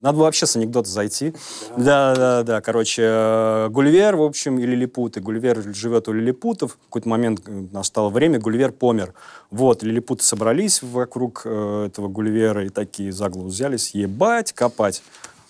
Надо 0.00 0.18
было 0.18 0.24
вообще 0.26 0.46
с 0.46 0.54
анекдота 0.54 0.88
зайти. 0.88 1.34
Да, 1.76 2.14
да, 2.14 2.42
да. 2.44 2.60
Короче, 2.60 3.02
э, 3.04 3.68
Гульвер, 3.68 4.14
в 4.14 4.22
общем, 4.22 4.60
и 4.60 4.64
лилипуты. 4.64 5.20
Гульвер 5.20 5.74
живет 5.74 6.06
у 6.06 6.12
лилипутов. 6.12 6.74
В 6.74 6.84
какой-то 6.84 7.08
момент 7.08 7.42
э, 7.46 7.66
настало 7.72 8.08
время, 8.08 8.38
Гульвер 8.38 8.70
помер. 8.70 9.12
Вот, 9.50 9.82
лилипуты 9.82 10.22
собрались 10.22 10.82
вокруг 10.82 11.42
э, 11.44 11.86
этого 11.88 12.06
Гульвера 12.06 12.64
и 12.64 12.68
такие 12.68 13.10
за 13.10 13.28
голову 13.28 13.48
взялись. 13.48 13.90
Ебать, 13.90 14.52
копать. 14.52 15.02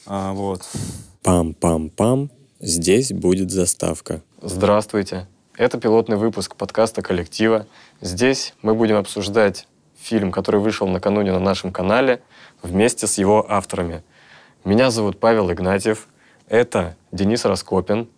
А, 0.06 0.32
вот. 0.32 0.62
Пам-пам-пам. 1.22 2.30
Здесь 2.58 3.12
будет 3.12 3.50
заставка. 3.50 4.22
Здравствуйте. 4.40 5.28
Это 5.58 5.76
пилотный 5.76 6.16
выпуск 6.16 6.56
подкаста 6.56 7.02
«Коллектива». 7.02 7.66
Здесь 8.00 8.54
мы 8.62 8.74
будем 8.74 8.96
обсуждать 8.96 9.68
фильм, 10.00 10.32
который 10.32 10.60
вышел 10.60 10.88
накануне 10.88 11.32
на 11.32 11.40
нашем 11.40 11.70
канале, 11.70 12.22
вместе 12.62 13.06
с 13.06 13.18
его 13.18 13.44
авторами. 13.46 14.02
Меня 14.64 14.90
зовут 14.90 15.20
Павел 15.20 15.50
Игнатьев. 15.50 16.08
Это 16.48 16.96
Денис 17.12 17.44
Раскопин. 17.44 18.08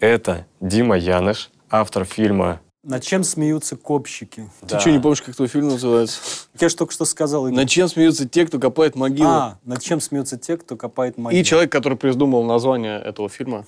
Это 0.00 0.46
Дима 0.60 0.96
Яныш, 0.96 1.50
автор 1.68 2.04
фильма 2.04 2.60
Над 2.82 3.02
чем 3.02 3.22
смеются 3.22 3.76
копщики? 3.76 4.50
Ты 4.66 4.80
что, 4.80 4.90
не 4.90 4.98
помнишь, 4.98 5.20
как 5.20 5.36
твой 5.36 5.46
фильм 5.48 5.68
называется? 5.68 6.20
Я 6.58 6.70
же 6.70 6.76
только 6.76 6.94
что 6.94 7.04
сказал. 7.04 7.46
Над 7.48 7.68
чем 7.68 7.86
смеются 7.88 8.26
те, 8.26 8.46
кто 8.46 8.58
копает 8.58 8.96
могилы? 8.96 9.28
А, 9.28 9.58
над 9.64 9.82
чем 9.82 10.00
смеются 10.00 10.38
те, 10.38 10.56
кто 10.56 10.76
копает 10.76 11.18
могилы? 11.18 11.38
И 11.38 11.44
человек, 11.44 11.70
который 11.70 11.98
придумал 11.98 12.44
название 12.44 12.98
этого 12.98 13.28
фильма. 13.28 13.66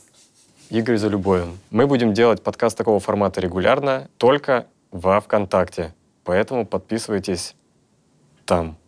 Игорь 0.71 0.96
Залюбовин. 0.96 1.59
Мы 1.71 1.87
будем 1.87 2.15
делать 2.15 2.43
подкаст 2.43 2.79
такого 2.79 2.98
формата 2.98 3.43
регулярно, 3.43 4.09
только 4.16 4.66
во 4.91 5.21
ВКонтакте. 5.21 5.95
Поэтому 6.24 6.66
подписывайтесь 6.66 7.55
там. 8.46 8.79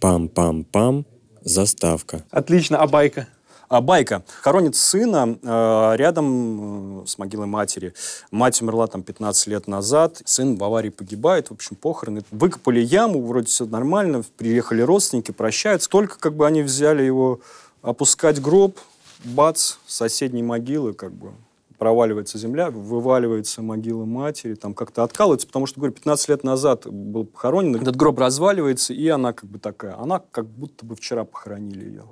Пам-пам-пам. 0.00 1.04
Заставка. 1.48 2.22
Отлично, 2.30 2.78
а 2.78 2.86
байка? 2.86 3.26
А 3.68 3.80
байка. 3.80 4.22
Хоронит 4.42 4.76
сына 4.76 5.38
э, 5.42 5.96
рядом 5.96 7.02
э, 7.02 7.06
с 7.06 7.18
могилой 7.18 7.46
матери. 7.46 7.94
Мать 8.30 8.60
умерла 8.62 8.86
там 8.86 9.02
15 9.02 9.46
лет 9.48 9.66
назад. 9.66 10.22
Сын 10.24 10.56
в 10.56 10.64
аварии 10.64 10.90
погибает. 10.90 11.48
В 11.48 11.52
общем, 11.52 11.76
похороны. 11.76 12.22
Выкопали 12.30 12.80
яму, 12.80 13.24
вроде 13.26 13.46
все 13.46 13.66
нормально. 13.66 14.22
Приехали 14.36 14.82
родственники, 14.82 15.32
прощаются. 15.32 15.88
Только 15.88 16.18
как 16.18 16.34
бы 16.34 16.46
они 16.46 16.62
взяли 16.62 17.02
его 17.02 17.40
опускать 17.82 18.40
гроб, 18.40 18.78
бац, 19.24 19.74
соседней 19.86 20.42
могилы 20.42 20.92
как 20.92 21.12
бы 21.12 21.32
проваливается 21.78 22.38
земля, 22.38 22.70
вываливается 22.70 23.62
могила 23.62 24.04
матери, 24.04 24.54
там 24.54 24.74
как-то 24.74 25.04
откалывается, 25.04 25.46
потому 25.46 25.66
что, 25.66 25.80
говорю, 25.80 25.94
15 25.94 26.28
лет 26.28 26.44
назад 26.44 26.86
был 26.86 27.24
похоронен, 27.24 27.76
этот 27.76 27.96
гроб 27.96 28.18
разваливается, 28.18 28.92
и 28.92 29.08
она 29.08 29.32
как 29.32 29.48
бы 29.48 29.58
такая, 29.58 29.98
она 29.98 30.20
как 30.30 30.46
будто 30.46 30.84
бы 30.84 30.96
вчера 30.96 31.24
похоронили 31.24 31.84
ее. 31.84 32.04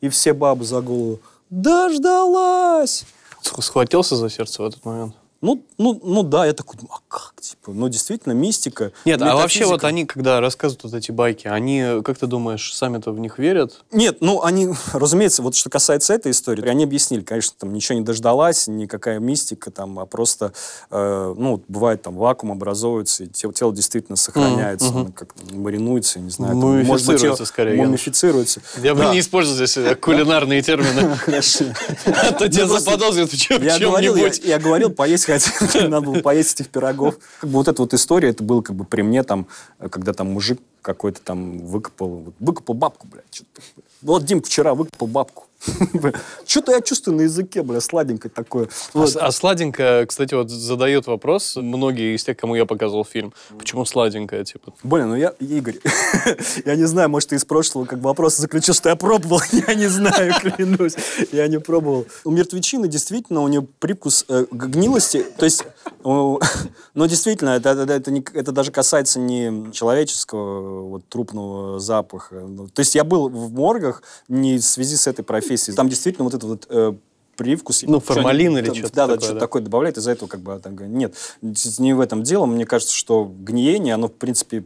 И 0.00 0.08
все 0.08 0.32
бабы 0.32 0.64
за 0.64 0.80
голову, 0.80 1.18
дождалась! 1.48 3.04
Схватился 3.42 4.16
за 4.16 4.28
сердце 4.30 4.62
в 4.62 4.66
этот 4.66 4.84
момент? 4.84 5.14
Ну, 5.42 5.64
ну, 5.78 5.98
ну 6.04 6.22
да, 6.22 6.44
я 6.44 6.52
такой, 6.52 6.76
а 6.90 6.98
как, 7.08 7.32
типа, 7.40 7.72
ну 7.72 7.88
действительно, 7.88 8.34
мистика. 8.34 8.92
Нет, 9.06 9.22
а 9.22 9.34
вообще 9.36 9.64
вот 9.64 9.84
они, 9.84 10.04
когда 10.04 10.38
рассказывают 10.38 10.84
вот 10.84 10.92
эти 10.92 11.12
байки, 11.12 11.48
они, 11.48 12.02
как 12.04 12.18
ты 12.18 12.26
думаешь, 12.26 12.74
сами-то 12.74 13.10
в 13.12 13.18
них 13.20 13.38
верят? 13.38 13.82
Нет, 13.90 14.18
ну 14.20 14.42
они, 14.42 14.68
разумеется, 14.92 15.40
вот 15.42 15.54
что 15.54 15.70
касается 15.70 16.12
этой 16.12 16.32
истории, 16.32 16.68
они 16.68 16.84
объяснили, 16.84 17.22
конечно, 17.22 17.54
там 17.58 17.72
ничего 17.72 17.98
не 17.98 18.04
дождалась, 18.04 18.66
никакая 18.68 19.18
мистика 19.18 19.70
там, 19.70 19.98
а 19.98 20.04
просто, 20.04 20.52
э, 20.90 21.34
ну, 21.38 21.62
бывает 21.68 22.02
там 22.02 22.16
вакуум 22.16 22.52
образовывается, 22.52 23.24
и 23.24 23.26
тело, 23.28 23.54
тело 23.54 23.72
действительно 23.74 24.16
сохраняется, 24.16 24.88
оно 24.88 25.10
как 25.10 25.34
маринуется, 25.52 26.18
я 26.18 26.24
не 26.26 26.30
знаю. 26.30 26.52
там, 26.52 26.84
может 26.84 27.06
быть, 27.06 27.16
Мумифицируется 27.16 27.42
его- 27.42 27.46
скорее. 27.46 27.76
Мумифицируется. 27.76 28.60
Я 28.82 28.94
бы 28.94 29.00
Да. 29.04 29.12
не 29.14 29.20
использовал 29.20 29.56
здесь 29.56 29.78
э, 29.78 29.94
кулинарные 29.94 30.60
термины. 30.60 31.16
Хорошо. 31.24 31.64
А 32.04 32.32
то 32.32 32.46
тебя 32.46 32.66
заподозрят 32.66 33.32
в 33.32 33.38
чем-нибудь. 33.38 34.42
я 34.44 34.58
говорил, 34.58 34.90
поесть 34.90 35.29
хотел, 35.38 35.88
надо 35.88 36.06
было 36.06 36.20
поесть 36.20 36.60
этих 36.60 36.70
пирогов. 36.70 37.16
Как 37.40 37.48
бы 37.48 37.56
вот 37.56 37.68
эта 37.68 37.82
вот 37.82 37.94
история, 37.94 38.30
это 38.30 38.42
было 38.42 38.62
как 38.62 38.76
бы 38.76 38.84
при 38.84 39.02
мне 39.02 39.22
там, 39.22 39.46
когда 39.90 40.12
там 40.12 40.32
мужик 40.32 40.60
какой-то 40.82 41.20
там 41.20 41.58
выкопал, 41.58 42.32
выкопал 42.38 42.74
бабку, 42.74 43.06
блядь. 43.06 43.42
такое. 43.52 43.84
Вот 44.02 44.24
Дим 44.24 44.42
вчера 44.42 44.74
выкопал 44.74 45.06
бабку. 45.06 45.44
Что-то 46.46 46.72
я 46.72 46.80
чувствую 46.80 47.16
на 47.16 47.22
языке, 47.22 47.62
бля, 47.62 47.80
сладенькое 47.80 48.30
такое. 48.34 48.68
А, 48.94 48.98
Вот. 48.98 49.16
а 49.16 49.30
сладенькая, 49.32 50.06
кстати, 50.06 50.34
вот 50.34 50.50
задает 50.50 51.06
вопрос 51.06 51.56
многие 51.56 52.16
из 52.16 52.24
тех, 52.24 52.36
кому 52.36 52.54
я 52.54 52.66
показывал 52.66 53.04
фильм. 53.04 53.32
Почему 53.58 53.84
сладенькая, 53.84 54.44
типа? 54.44 54.72
Блин, 54.82 55.08
ну 55.08 55.16
я, 55.16 55.34
Игорь, 55.40 55.76
я 56.64 56.76
не 56.76 56.84
знаю, 56.86 57.08
может, 57.10 57.30
ты 57.30 57.36
из 57.36 57.44
прошлого 57.44 57.84
как 57.84 57.98
бы 58.00 58.04
вопрос 58.08 58.36
заключил, 58.36 58.74
что 58.74 58.88
я 58.88 58.96
пробовал, 58.96 59.40
я 59.52 59.74
не 59.74 59.86
знаю, 59.88 60.32
клянусь, 60.40 60.94
я 61.32 61.46
не 61.48 61.60
пробовал. 61.60 62.06
У 62.24 62.30
мертвечины 62.30 62.88
действительно 62.88 63.40
у 63.42 63.48
нее 63.48 63.66
привкус 63.78 64.24
э, 64.28 64.46
гнилости, 64.50 65.24
то 65.36 65.44
есть, 65.44 65.64
ну, 66.02 67.06
действительно, 67.06 67.50
это, 67.50 67.70
это, 67.70 67.92
это 67.92 68.10
не- 68.10 68.24
это 68.34 68.52
даже 68.52 68.70
касается 68.72 69.18
не 69.20 69.70
человеческого 69.72 70.88
вот, 70.88 71.08
трупного 71.08 71.78
запаха. 71.80 72.36
Ну, 72.40 72.68
То 72.68 72.80
есть 72.80 72.94
я 72.94 73.04
был 73.04 73.28
в 73.28 73.52
моргах 73.52 74.02
не 74.28 74.58
в 74.58 74.62
связи 74.64 74.96
с 74.96 75.06
этой 75.06 75.22
профессией, 75.22 75.49
там 75.56 75.88
действительно 75.88 76.24
вот 76.24 76.34
это 76.34 76.46
вот 76.46 76.66
э, 76.68 76.94
привкус. 77.36 77.82
Ну, 77.86 78.00
формалин 78.00 78.58
или 78.58 78.72
что-то 78.72 78.94
Да, 78.94 79.06
да, 79.06 79.16
что-то 79.16 79.34
да? 79.34 79.40
такое 79.40 79.62
добавляет, 79.62 79.96
из-за 79.96 80.10
этого 80.10 80.28
как 80.28 80.40
бы 80.40 80.58
там, 80.62 80.76
нет, 80.94 81.14
не 81.40 81.94
в 81.94 82.00
этом 82.00 82.22
дело. 82.22 82.46
Мне 82.46 82.66
кажется, 82.66 82.94
что 82.94 83.32
гниение, 83.40 83.94
оно, 83.94 84.08
в 84.08 84.12
принципе, 84.12 84.64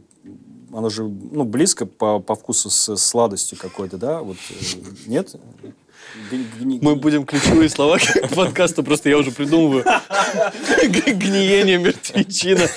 оно 0.73 0.89
же, 0.89 1.03
ну, 1.03 1.45
близко 1.45 1.85
по, 1.85 2.19
по 2.19 2.35
вкусу 2.35 2.69
с 2.69 2.97
сладостью 2.97 3.57
какой-то, 3.57 3.97
да? 3.97 4.21
Вот, 4.21 4.35
э, 4.49 4.55
нет? 5.07 5.35
Мы 6.81 6.95
будем 6.95 7.25
ключевые 7.25 7.69
слова 7.69 7.97
к 7.97 8.29
подкасту, 8.35 8.83
просто 8.83 9.09
я 9.09 9.17
уже 9.17 9.31
придумываю. 9.31 9.83
Гниение, 10.83 11.77
мертвечина, 11.77 12.67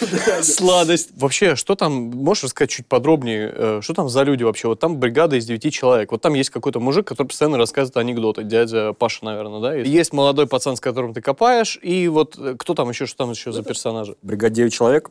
сладость. 0.43 1.11
Вообще, 1.17 1.57
что 1.57 1.75
там, 1.75 1.93
можешь 1.93 2.45
рассказать 2.45 2.71
чуть 2.71 2.87
подробнее, 2.87 3.53
э, 3.55 3.81
что 3.83 3.95
там 3.95 4.09
за 4.09 4.23
люди 4.23 4.43
вообще? 4.43 4.69
Вот 4.69 4.81
там 4.81 4.99
бригада 4.99 5.37
из 5.37 5.47
девяти 5.47 5.71
человек. 5.71 6.13
Вот 6.13 6.21
там 6.21 6.35
есть 6.35 6.51
какой-то 6.51 6.81
мужик, 6.81 7.07
который 7.07 7.29
постоянно 7.29 7.59
рассказывает 7.59 7.97
анекдоты. 7.97 8.45
Дядя 8.45 8.93
Паша, 8.93 9.25
наверное, 9.25 9.61
да? 9.61 9.75
есть? 9.75 10.13
Молодой 10.13 10.47
пацан, 10.47 10.77
с 10.77 10.81
которым 10.81 11.15
ты 11.15 11.21
копаешь, 11.21 11.79
и 11.83 12.09
вот 12.09 12.37
э, 12.39 12.55
кто 12.59 12.75
там 12.75 12.91
еще, 12.91 13.07
что 13.07 13.19
там 13.19 13.31
еще 13.31 13.53
за 13.53 13.63
персонажи? 13.63 14.17
бригада 14.23 14.55
9 14.55 14.73
человек, 14.73 15.11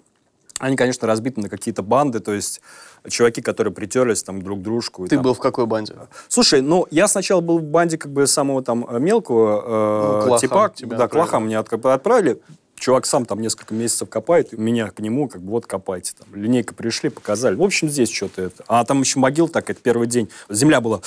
они, 0.59 0.75
конечно, 0.75 1.07
разбиты 1.07 1.41
на 1.41 1.49
какие-то 1.49 1.83
банды, 1.83 2.19
то 2.19 2.33
есть 2.33 2.61
чуваки, 3.07 3.41
которые 3.41 3.73
притерлись 3.73 4.23
там 4.23 4.41
друг 4.41 4.59
к 4.59 4.61
дружку. 4.63 5.07
Ты 5.07 5.15
там- 5.15 5.23
был 5.23 5.33
в 5.33 5.39
какой 5.39 5.65
банде? 5.65 5.93
Слушай, 6.27 6.61
ну, 6.61 6.85
я 6.91 7.07
сначала 7.07 7.41
был 7.41 7.59
в 7.59 7.63
банде 7.63 7.97
как 7.97 8.11
бы 8.11 8.25
самого 8.27 8.61
там 8.63 8.85
э, 8.89 8.99
мелкого 8.99 9.61
Ну, 9.61 10.19
э, 10.19 10.21
к 10.23 10.25
лохам 10.27 10.39
типа. 10.39 10.71
тебя 10.75 10.97
Да, 10.97 11.03
к 11.03 11.05
отправили. 11.05 11.25
лохам 11.25 11.45
меня 11.47 11.59
отправили. 11.59 12.41
Чувак 12.79 13.07
сам 13.07 13.25
там 13.25 13.41
несколько 13.41 13.73
месяцев 13.73 14.07
копает, 14.07 14.51
меня 14.51 14.91
к 14.91 14.99
нему 14.99 15.27
как 15.27 15.41
бы 15.41 15.49
вот 15.51 15.65
копайте. 15.65 16.13
Там, 16.17 16.27
линейка 16.39 16.75
пришли, 16.75 17.09
показали. 17.09 17.55
В 17.55 17.63
общем, 17.63 17.89
здесь 17.89 18.11
что-то 18.11 18.43
это. 18.43 18.63
А 18.67 18.85
там 18.85 18.99
еще 19.01 19.17
могил 19.19 19.47
так, 19.47 19.69
это 19.71 19.79
первый 19.81 20.07
день. 20.07 20.29
Земля 20.49 20.79
была 20.79 21.01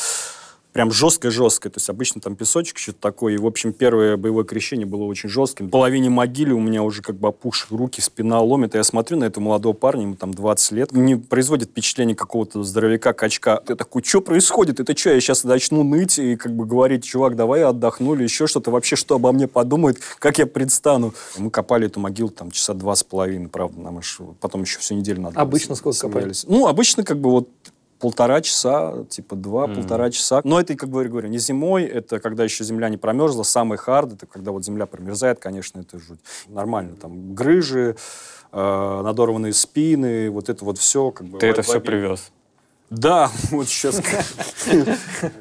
прям 0.72 0.90
жесткая-жесткая. 0.92 1.72
То 1.72 1.78
есть 1.78 1.88
обычно 1.88 2.20
там 2.20 2.36
песочек, 2.36 2.78
что-то 2.78 2.98
такое. 3.00 3.34
И, 3.34 3.38
в 3.38 3.46
общем, 3.46 3.72
первое 3.72 4.16
боевое 4.16 4.44
крещение 4.44 4.86
было 4.86 5.04
очень 5.04 5.28
жестким. 5.28 5.66
В 5.66 5.70
половине 5.70 6.10
могилы 6.10 6.54
у 6.54 6.60
меня 6.60 6.82
уже 6.82 7.02
как 7.02 7.16
бы 7.16 7.28
опухшие 7.28 7.76
руки, 7.76 8.00
спина 8.00 8.40
ломит. 8.40 8.74
И 8.74 8.78
я 8.78 8.84
смотрю 8.84 9.18
на 9.18 9.24
этого 9.24 9.42
молодого 9.44 9.72
парня, 9.72 10.02
ему 10.02 10.14
там 10.14 10.32
20 10.32 10.72
лет. 10.72 10.92
Не 10.92 11.16
производит 11.16 11.70
впечатление 11.70 12.16
какого-то 12.16 12.62
здоровяка, 12.62 13.12
качка. 13.12 13.62
Я 13.68 13.76
такой, 13.76 14.02
что 14.02 14.20
происходит? 14.20 14.80
Это 14.80 14.96
что, 14.96 15.10
я 15.10 15.20
сейчас 15.20 15.44
начну 15.44 15.82
ныть 15.82 16.18
и 16.18 16.36
как 16.36 16.54
бы 16.54 16.66
говорить, 16.66 17.04
чувак, 17.04 17.36
давай 17.36 17.62
отдохну 17.64 18.14
или 18.14 18.22
еще 18.22 18.46
что-то. 18.46 18.70
Вообще, 18.70 18.96
что 18.96 19.16
обо 19.16 19.32
мне 19.32 19.48
подумает, 19.48 19.98
как 20.18 20.38
я 20.38 20.46
предстану? 20.46 21.14
Мы 21.38 21.50
копали 21.50 21.86
эту 21.86 22.00
могилу 22.00 22.30
там 22.30 22.50
часа 22.50 22.74
два 22.74 22.94
с 22.94 23.02
половиной, 23.02 23.48
правда. 23.48 23.80
Нам 23.80 23.98
аж 23.98 24.18
потом 24.40 24.62
еще 24.62 24.78
всю 24.78 24.94
неделю 24.94 25.22
надо 25.22 25.34
было 25.34 25.42
Обычно 25.42 25.74
сколько 25.74 25.98
копали? 25.98 26.32
смеялись. 26.32 26.44
Ну, 26.46 26.66
обычно 26.66 27.02
как 27.04 27.18
бы 27.18 27.30
вот 27.30 27.48
полтора 28.00 28.40
часа, 28.40 29.04
типа 29.08 29.36
два, 29.36 29.68
полтора 29.68 30.10
часа. 30.10 30.40
Но 30.44 30.58
это, 30.60 30.74
как 30.74 30.88
бы 30.88 31.04
говорю, 31.04 31.28
не 31.28 31.38
зимой, 31.38 31.84
это 31.84 32.18
когда 32.18 32.44
еще 32.44 32.64
земля 32.64 32.88
не 32.88 32.96
промерзла, 32.96 33.42
самый 33.42 33.78
хард, 33.78 34.14
это 34.14 34.26
когда 34.26 34.50
вот 34.50 34.64
земля 34.64 34.86
промерзает, 34.86 35.38
конечно, 35.38 35.80
это 35.80 35.98
жуть. 35.98 36.20
Нормально, 36.48 36.96
там 36.96 37.34
грыжи, 37.34 37.96
э, 38.52 39.00
надорванные 39.04 39.52
спины, 39.52 40.30
вот 40.30 40.48
это 40.48 40.64
вот 40.64 40.78
все. 40.78 41.10
Как 41.10 41.26
бы, 41.26 41.38
Ты 41.38 41.46
это 41.46 41.62
все 41.62 41.80
привез. 41.80 42.32
Да, 42.88 43.30
вот 43.50 43.68
сейчас. 43.68 44.00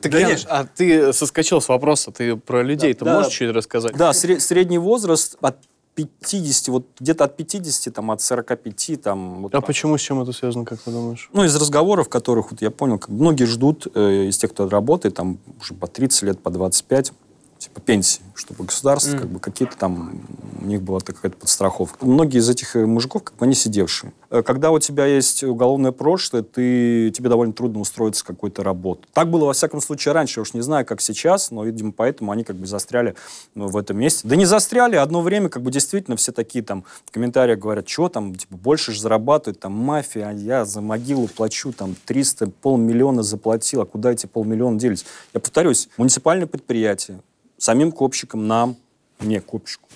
Яныш, 0.03 0.45
а 0.49 0.65
ты 0.65 1.13
соскочил 1.13 1.61
с 1.61 1.69
вопроса, 1.69 2.11
ты 2.11 2.35
про 2.35 2.61
людей, 2.61 2.93
ты 2.93 3.05
можешь 3.05 3.33
чуть 3.33 3.51
рассказать? 3.51 3.95
Да, 3.95 4.11
сре- 4.11 4.39
средний 4.39 4.77
возраст 4.77 5.35
от 5.41 5.57
50, 5.95 6.67
вот 6.69 6.85
где-то 6.99 7.25
от 7.25 7.37
50, 7.37 7.93
там, 7.93 8.11
от 8.11 8.21
45, 8.21 9.01
там. 9.01 9.41
вот 9.43 9.53
А 9.53 9.57
так. 9.57 9.67
почему 9.67 9.97
с 9.97 10.01
чем 10.01 10.21
это 10.21 10.31
связано, 10.31 10.65
как 10.65 10.79
ты 10.79 10.91
думаешь? 10.91 11.29
Ну, 11.33 11.43
из 11.43 11.55
разговоров, 11.55 12.07
которых 12.09 12.51
вот 12.51 12.61
я 12.61 12.71
понял, 12.71 12.97
как 12.99 13.09
многие 13.09 13.45
ждут 13.45 13.87
э, 13.93 14.27
из 14.29 14.37
тех, 14.37 14.51
кто 14.51 14.69
работает, 14.69 15.15
там 15.15 15.39
уже 15.59 15.73
по 15.73 15.87
30 15.87 16.23
лет, 16.23 16.39
по 16.39 16.49
25, 16.51 17.11
типа 17.59 17.81
пенсии, 17.81 18.21
чтобы 18.35 18.63
государство, 18.63 19.11
Мгм. 19.11 19.19
как 19.19 19.29
бы 19.29 19.39
какие-то 19.39 19.75
там, 19.77 20.21
у 20.61 20.65
них 20.65 20.81
была 20.81 21.01
какая-то 21.01 21.35
подстраховка. 21.37 22.05
Многие 22.05 22.37
из 22.39 22.49
этих 22.49 22.75
э, 22.77 22.85
мужиков, 22.85 23.23
как 23.23 23.35
бы 23.35 23.45
они 23.45 23.53
сидевшие. 23.53 24.13
Э, 24.29 24.41
Когда 24.43 24.71
у 24.71 24.79
тебя 24.79 25.05
есть 25.05 25.43
уголовное 25.43 25.91
прошлое, 25.91 26.41
ты, 26.41 27.11
тебе 27.11 27.27
довольно 27.29 27.51
трудно 27.51 27.81
устроиться 27.81 28.23
в 28.23 28.27
какую-то 28.27 28.63
работу. 28.63 29.07
Так 29.13 29.29
было, 29.29 29.45
во 29.45 29.53
всяком 29.53 29.81
случае, 29.81 30.13
раньше. 30.13 30.39
Я 30.39 30.43
уж 30.43 30.53
не 30.53 30.61
знаю, 30.61 30.85
как 30.85 31.01
сейчас, 31.01 31.51
но, 31.51 31.65
видимо, 31.65 31.91
поэтому 31.91 32.31
они 32.31 32.45
как 32.45 32.55
бы 32.55 32.65
застряли 32.65 33.15
ну, 33.55 33.67
в 33.67 33.75
этом 33.75 33.97
месте. 33.97 34.25
Да 34.25 34.37
не 34.37 34.45
застряли, 34.45 34.95
одно 34.95 35.21
время 35.21 35.49
как 35.49 35.61
бы 35.61 35.69
действительно 35.69 36.15
все 36.15 36.31
такие 36.31 36.63
там 36.63 36.85
в 37.05 37.11
комментариях 37.11 37.59
говорят, 37.59 37.89
что 37.89 38.07
там, 38.07 38.35
типа, 38.35 38.55
больше 38.55 38.93
же 38.93 39.01
зарабатывают, 39.01 39.59
там, 39.59 39.73
мафия, 39.73 40.29
а 40.29 40.31
я 40.31 40.63
за 40.63 40.79
могилу 40.79 41.27
плачу, 41.27 41.73
там, 41.73 41.95
300, 42.05 42.51
полмиллиона 42.61 43.21
заплатил, 43.21 43.81
а 43.81 43.85
куда 43.85 44.13
эти 44.13 44.27
полмиллиона 44.27 44.79
делись? 44.79 45.05
Я 45.33 45.41
повторюсь, 45.41 45.89
муниципальное 45.97 46.47
предприятие, 46.47 47.19
самим 47.59 47.91
копщикам, 47.91 48.47
нам, 48.47 48.75
не 49.19 49.39
копщику, 49.39 49.87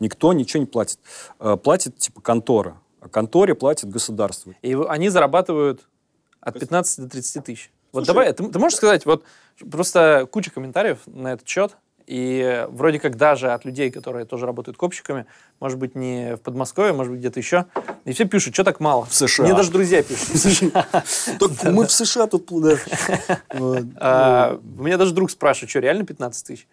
никто 0.00 0.32
ничего 0.32 0.60
не 0.60 0.66
платит. 0.66 0.98
Э, 1.38 1.56
Платит, 1.62 1.96
типа, 1.98 2.20
контора. 2.20 2.76
А 3.00 3.08
конторе 3.08 3.54
платит 3.54 3.88
государство. 3.88 4.54
И 4.62 4.76
они 4.88 5.08
зарабатывают 5.08 5.88
от 6.40 6.58
15 6.58 7.04
до 7.04 7.08
30 7.08 7.44
тысяч. 7.44 7.70
Вот 7.92 8.04
Слушай, 8.04 8.06
давай, 8.14 8.32
ты, 8.32 8.48
ты 8.48 8.58
можешь 8.58 8.76
сказать, 8.76 9.06
вот 9.06 9.24
просто 9.70 10.28
куча 10.30 10.50
комментариев 10.50 10.98
на 11.06 11.32
этот 11.32 11.48
счет, 11.48 11.76
и 12.06 12.66
вроде 12.70 12.98
как 12.98 13.16
даже 13.16 13.52
от 13.52 13.64
людей, 13.64 13.90
которые 13.90 14.26
тоже 14.26 14.44
работают 14.44 14.76
копщиками, 14.76 15.26
может 15.60 15.78
быть, 15.78 15.94
не 15.94 16.36
в 16.36 16.40
Подмосковье, 16.40 16.92
может 16.92 17.12
быть, 17.12 17.20
где-то 17.20 17.38
еще, 17.38 17.66
и 18.04 18.12
все 18.12 18.26
пишут, 18.26 18.54
что 18.54 18.64
так 18.64 18.80
мало. 18.80 19.04
В 19.06 19.14
США. 19.14 19.44
Мне 19.44 19.54
даже 19.54 19.70
друзья 19.70 20.02
пишут. 20.02 20.28
в 20.28 20.36
США. 20.36 20.86
Так 21.38 21.50
мы 21.64 21.86
в 21.86 21.92
США 21.92 22.26
тут... 22.26 22.50
Вот. 23.54 23.84
А, 23.96 24.60
У 24.78 24.82
меня 24.82 24.96
даже 24.98 25.14
друг 25.14 25.30
спрашивает, 25.30 25.70
что, 25.70 25.78
реально 25.78 26.04
15 26.04 26.46
тысяч? 26.46 26.66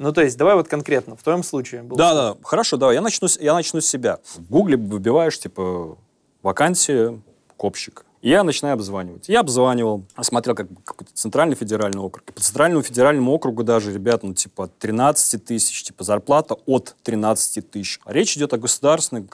Ну, 0.00 0.12
то 0.14 0.22
есть, 0.22 0.38
давай 0.38 0.54
вот 0.54 0.66
конкретно, 0.66 1.14
в 1.14 1.22
твоем 1.22 1.42
случае. 1.42 1.82
был 1.82 1.98
Да, 1.98 2.14
да, 2.14 2.36
хорошо, 2.42 2.78
давай, 2.78 2.94
я 2.94 3.02
начну, 3.02 3.28
я 3.38 3.52
начну 3.52 3.82
с 3.82 3.86
себя. 3.86 4.18
В 4.34 4.50
Гугле 4.50 4.78
выбиваешь, 4.78 5.38
типа, 5.38 5.98
вакансия 6.42 7.20
копщик. 7.58 8.06
Я 8.22 8.44
начинаю 8.44 8.74
обзванивать. 8.74 9.28
Я 9.30 9.40
обзванивал, 9.40 10.04
смотрел 10.20 10.54
как 10.54 10.70
бы 10.70 10.82
какой-то 10.82 11.10
центральный 11.14 11.56
федеральный 11.56 12.00
округ. 12.00 12.22
По 12.24 12.40
центральному 12.40 12.82
федеральному 12.82 13.32
округу 13.32 13.62
даже, 13.64 13.92
ребят, 13.94 14.22
ну, 14.22 14.34
типа, 14.34 14.64
от 14.64 14.78
13 14.78 15.42
тысяч, 15.42 15.84
типа, 15.84 16.04
зарплата 16.04 16.56
от 16.66 16.96
13 17.02 17.70
тысяч. 17.70 17.98
А 18.04 18.12
речь 18.12 18.36
идет 18.36 18.52
о 18.52 18.58
государственных 18.58 19.24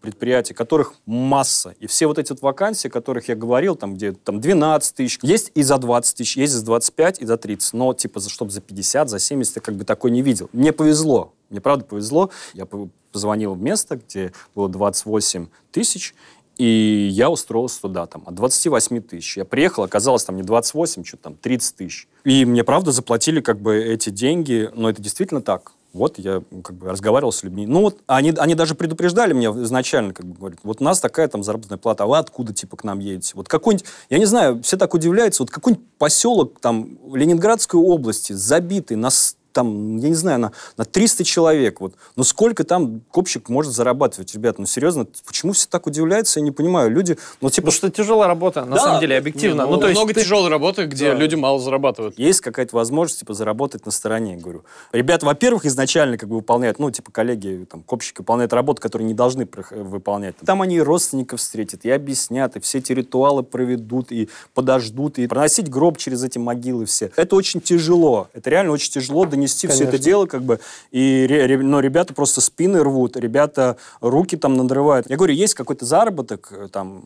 предприятиях, 0.00 0.56
которых 0.56 0.94
масса. 1.06 1.74
И 1.80 1.88
все 1.88 2.06
вот 2.06 2.18
эти 2.18 2.30
вот 2.30 2.40
вакансии, 2.42 2.86
о 2.86 2.90
которых 2.90 3.28
я 3.28 3.34
говорил, 3.34 3.74
там, 3.74 3.94
где 3.94 4.12
там 4.12 4.40
12 4.40 4.94
тысяч, 4.94 5.18
есть 5.22 5.50
и 5.56 5.62
за 5.62 5.78
20 5.78 6.16
тысяч, 6.16 6.36
есть 6.36 6.52
за 6.52 6.64
25, 6.64 7.20
и 7.20 7.26
за 7.26 7.36
30. 7.36 7.72
Но, 7.74 7.92
типа, 7.94 8.20
за, 8.20 8.30
чтобы 8.30 8.52
за 8.52 8.60
50, 8.60 9.08
за 9.08 9.18
70 9.18 9.56
я 9.56 9.62
как 9.62 9.74
бы 9.74 9.84
такой 9.84 10.12
не 10.12 10.22
видел. 10.22 10.48
Мне 10.52 10.72
повезло. 10.72 11.32
Мне 11.50 11.60
правда 11.60 11.84
повезло. 11.84 12.30
Я 12.54 12.66
по- 12.66 12.88
позвонил 13.10 13.54
в 13.54 13.60
место, 13.60 13.96
где 13.96 14.32
было 14.54 14.68
28 14.68 15.48
тысяч, 15.72 16.14
и 16.58 17.08
я 17.12 17.30
устроился 17.30 17.80
туда, 17.82 18.06
там, 18.06 18.24
от 18.26 18.34
28 18.34 19.00
тысяч. 19.02 19.36
Я 19.36 19.44
приехал, 19.44 19.84
оказалось, 19.84 20.24
там 20.24 20.36
не 20.36 20.42
28, 20.42 21.04
что 21.04 21.16
там, 21.16 21.36
30 21.36 21.76
тысяч. 21.76 22.08
И 22.24 22.44
мне, 22.44 22.64
правда, 22.64 22.90
заплатили 22.90 23.40
как 23.40 23.60
бы 23.60 23.76
эти 23.76 24.10
деньги, 24.10 24.68
но 24.74 24.90
это 24.90 25.00
действительно 25.00 25.40
так. 25.40 25.72
Вот 25.94 26.18
я 26.18 26.42
как 26.62 26.76
бы 26.76 26.90
разговаривал 26.90 27.32
с 27.32 27.42
людьми. 27.42 27.66
Ну 27.66 27.80
вот 27.80 27.98
они, 28.06 28.34
они 28.36 28.54
даже 28.54 28.74
предупреждали 28.74 29.32
меня 29.32 29.50
изначально, 29.50 30.12
как 30.12 30.26
бы 30.26 30.34
говорят, 30.34 30.58
вот 30.62 30.80
у 30.80 30.84
нас 30.84 31.00
такая 31.00 31.28
там 31.28 31.42
заработная 31.42 31.78
плата, 31.78 32.04
а 32.04 32.06
вы 32.06 32.18
откуда 32.18 32.52
типа 32.52 32.76
к 32.76 32.84
нам 32.84 32.98
едете? 32.98 33.32
Вот 33.34 33.48
какой-нибудь, 33.48 33.86
я 34.10 34.18
не 34.18 34.26
знаю, 34.26 34.62
все 34.62 34.76
так 34.76 34.92
удивляются, 34.92 35.42
вот 35.42 35.50
какой-нибудь 35.50 35.86
поселок 35.96 36.60
там 36.60 36.98
Ленинградской 37.12 37.80
области, 37.80 38.34
забитый 38.34 38.98
на 38.98 39.08
там, 39.52 39.96
я 39.98 40.08
не 40.08 40.14
знаю, 40.14 40.38
на, 40.38 40.52
на 40.76 40.84
300 40.84 41.24
человек. 41.24 41.80
Вот. 41.80 41.94
Ну 42.16 42.24
сколько 42.24 42.64
там 42.64 43.00
копщик 43.10 43.48
может 43.48 43.72
зарабатывать, 43.72 44.34
ребят? 44.34 44.58
Ну 44.58 44.66
серьезно, 44.66 45.06
почему 45.26 45.52
все 45.52 45.66
так 45.68 45.86
удивляются, 45.86 46.40
я 46.40 46.44
не 46.44 46.50
понимаю. 46.52 46.90
Люди, 46.90 47.16
ну 47.40 47.50
типа, 47.50 47.66
Потому 47.68 47.72
что 47.76 47.90
тяжелая 47.90 48.28
работа, 48.28 48.64
на 48.64 48.76
Да. 48.76 48.82
самом 48.82 49.00
деле, 49.00 49.16
объективно. 49.18 49.62
Не, 49.62 49.70
ну, 49.70 49.76
то 49.78 49.88
есть 49.88 49.98
много 49.98 50.14
ты- 50.14 50.20
тяжелой 50.22 50.48
работы, 50.50 50.84
где 50.86 51.12
Да. 51.12 51.14
люди 51.14 51.34
мало 51.34 51.58
зарабатывают. 51.60 52.18
есть 52.18 52.40
какая-то 52.40 52.76
возможность, 52.76 53.20
типа, 53.20 53.34
заработать 53.34 53.84
на 53.86 53.92
стороне, 53.92 54.34
я 54.34 54.40
говорю. 54.40 54.64
Ребята, 54.92 55.26
во-первых, 55.26 55.64
изначально, 55.66 56.18
как 56.18 56.28
бы, 56.28 56.36
выполняют, 56.36 56.78
ну, 56.78 56.90
типа, 56.90 57.10
коллеги, 57.12 57.66
там, 57.70 57.82
копщики 57.82 58.18
выполняют 58.18 58.52
работу, 58.52 58.80
которую 58.82 59.06
не 59.08 59.14
должны 59.14 59.48
выполнять. 59.70 60.36
Там 60.44 60.62
они 60.62 60.76
и 60.76 60.80
родственников 60.80 61.40
встретят, 61.40 61.84
и 61.84 61.90
объяснят, 61.90 62.56
и 62.56 62.60
все 62.60 62.78
эти 62.78 62.92
ритуалы 62.92 63.42
проведут, 63.42 64.12
и 64.12 64.28
подождут, 64.54 65.18
и 65.18 65.26
проносить 65.26 65.68
гроб 65.68 65.96
через 65.98 66.22
эти 66.24 66.38
могилы 66.38 66.84
все. 66.86 67.10
Это 67.16 67.36
очень 67.36 67.60
тяжело. 67.60 68.28
Это 68.34 68.50
реально 68.50 68.72
очень 68.72 68.90
тяжело 68.92 69.24
донести 69.38 69.68
все 69.68 69.84
это 69.84 69.92
Конечно. 69.92 70.04
дело, 70.04 70.26
как 70.26 70.42
бы, 70.42 70.60
и 70.90 71.26
но 71.62 71.80
ребята 71.80 72.14
просто 72.14 72.40
спины 72.40 72.82
рвут, 72.82 73.16
ребята 73.16 73.76
руки 74.00 74.36
там 74.36 74.54
надрывают. 74.54 75.08
Я 75.08 75.16
говорю, 75.16 75.34
есть 75.34 75.54
какой-то 75.54 75.84
заработок, 75.84 76.48
э, 76.50 76.68
там, 76.70 77.04